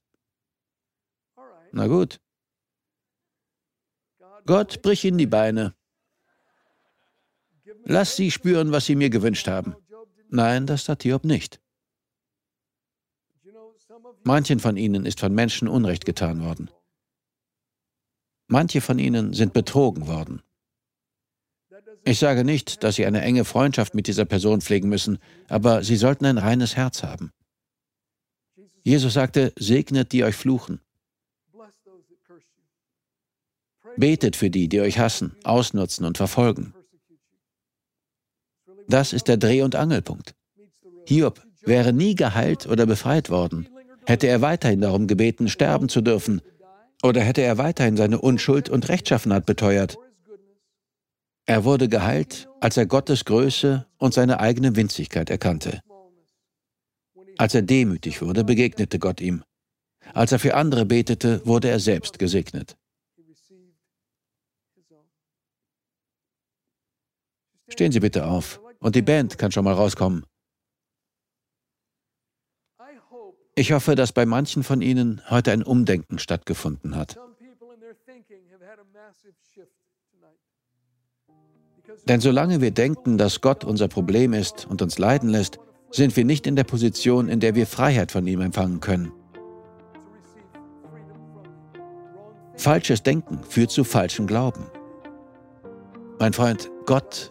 Na 1.73 1.89
gut. 1.89 2.21
Gott, 4.47 4.81
brich 4.83 5.05
ihnen 5.05 5.19
die 5.19 5.27
Beine. 5.27 5.75
Lass 7.85 8.17
sie 8.17 8.31
spüren, 8.31 8.73
was 8.73 8.87
sie 8.87 8.97
mir 8.97 9.11
gewünscht 9.11 9.49
haben. 9.49 9.77
Nein, 10.29 10.67
das 10.67 10.85
tat 10.85 11.03
Hiob 11.03 11.25
nicht. 11.25 11.61
Manchen 14.25 14.59
von 14.59 14.77
ihnen 14.77 15.07
ist 15.07 15.21
von 15.21 15.33
Menschen 15.33 15.69
Unrecht 15.69 16.05
getan 16.05 16.43
worden. 16.43 16.71
Manche 18.49 18.81
von 18.81 18.99
ihnen 18.99 19.33
sind 19.35 19.53
betrogen 19.53 20.07
worden. 20.07 20.43
Ich 22.05 22.21
sage 22.21 22.45
nicht, 22.45 22.85
dass 22.85 22.97
Sie 22.97 23.07
eine 23.07 23.23
enge 23.23 23.45
Freundschaft 23.45 23.95
mit 23.95 24.07
dieser 24.07 24.25
Person 24.25 24.61
pflegen 24.61 24.89
müssen, 24.89 25.19
aber 25.49 25.83
Sie 25.83 25.97
sollten 25.97 26.25
ein 26.27 26.39
reines 26.39 26.77
Herz 26.77 27.03
haben. 27.03 27.33
Jesus 28.85 29.15
sagte, 29.15 29.53
segnet 29.57 30.13
die 30.13 30.23
euch 30.23 30.37
fluchen. 30.37 30.81
Betet 33.97 34.37
für 34.37 34.51
die, 34.51 34.69
die 34.69 34.81
euch 34.81 34.99
hassen, 34.99 35.35
ausnutzen 35.45 36.05
und 36.05 36.17
verfolgen. 36.19 36.75
Das 38.89 39.13
ist 39.13 39.29
der 39.29 39.37
Dreh- 39.37 39.63
und 39.63 39.75
Angelpunkt. 39.75 40.35
Hiob 41.07 41.43
wäre 41.63 41.93
nie 41.93 42.15
geheilt 42.15 42.67
oder 42.67 42.87
befreit 42.87 43.31
worden, 43.31 43.69
hätte 44.07 44.27
er 44.27 44.41
weiterhin 44.43 44.81
darum 44.81 45.07
gebeten, 45.07 45.49
sterben 45.49 45.89
zu 45.89 46.01
dürfen, 46.01 46.41
oder 47.03 47.21
hätte 47.21 47.43
er 47.43 47.59
weiterhin 47.59 47.97
seine 47.97 48.21
Unschuld 48.21 48.69
und 48.69 48.89
Rechtschaffenheit 48.89 49.47
beteuert. 49.47 49.99
Er 51.45 51.65
wurde 51.65 51.89
geheilt, 51.89 52.49
als 52.61 52.77
er 52.77 52.87
Gottes 52.87 53.25
Größe 53.25 53.87
und 53.99 54.15
seine 54.15 54.41
eigene 54.41 54.75
Winzigkeit 54.75 55.31
erkannte. 55.31 55.81
Als 57.39 57.55
er 57.55 57.63
demütig 57.63 58.23
wurde, 58.23 58.45
begegnete 58.45 58.99
Gott 58.99 59.21
ihm. 59.21 59.45
Als 60.15 60.33
er 60.33 60.39
für 60.39 60.55
andere 60.55 60.87
betete, 60.87 61.45
wurde 61.45 61.69
er 61.69 61.81
selbst 61.81 62.19
gesegnet. 62.19 62.77
Stehen 67.69 67.93
Sie 67.93 68.01
bitte 68.01 68.27
auf 68.27 68.61
und 68.79 68.95
die 68.95 69.03
Band 69.03 69.39
kann 69.39 69.53
schon 69.53 69.65
mal 69.65 69.75
rauskommen. 69.75 70.25
Ich 73.55 73.73
hoffe, 73.73 73.95
dass 73.95 74.13
bei 74.13 74.27
manchen 74.27 74.63
von 74.63 74.83
Ihnen 74.83 75.23
heute 75.31 75.51
ein 75.51 75.63
Umdenken 75.63 76.19
stattgefunden 76.19 76.95
hat. 76.95 77.19
Denn 82.07 82.21
solange 82.21 82.61
wir 82.61 82.71
denken, 82.71 83.17
dass 83.17 83.41
Gott 83.41 83.65
unser 83.65 83.89
Problem 83.89 84.33
ist 84.33 84.67
und 84.67 84.83
uns 84.83 84.99
leiden 84.99 85.31
lässt, 85.31 85.59
sind 85.91 86.17
wir 86.17 86.25
nicht 86.25 86.47
in 86.47 86.57
der 86.57 86.65
Position, 86.65 87.29
in 87.29 87.41
der 87.41 87.55
wir 87.55 87.67
Freiheit 87.67 88.13
von 88.13 88.27
ihm 88.27 88.41
empfangen 88.41 88.81
können. 88.81 89.13
Falsches 92.57 93.03
Denken 93.03 93.43
führt 93.45 93.71
zu 93.71 93.85
falschem 93.85 94.27
Glauben. 94.27 94.67
Mein 96.19 96.33
Freund, 96.33 96.71
Gott 96.87 97.31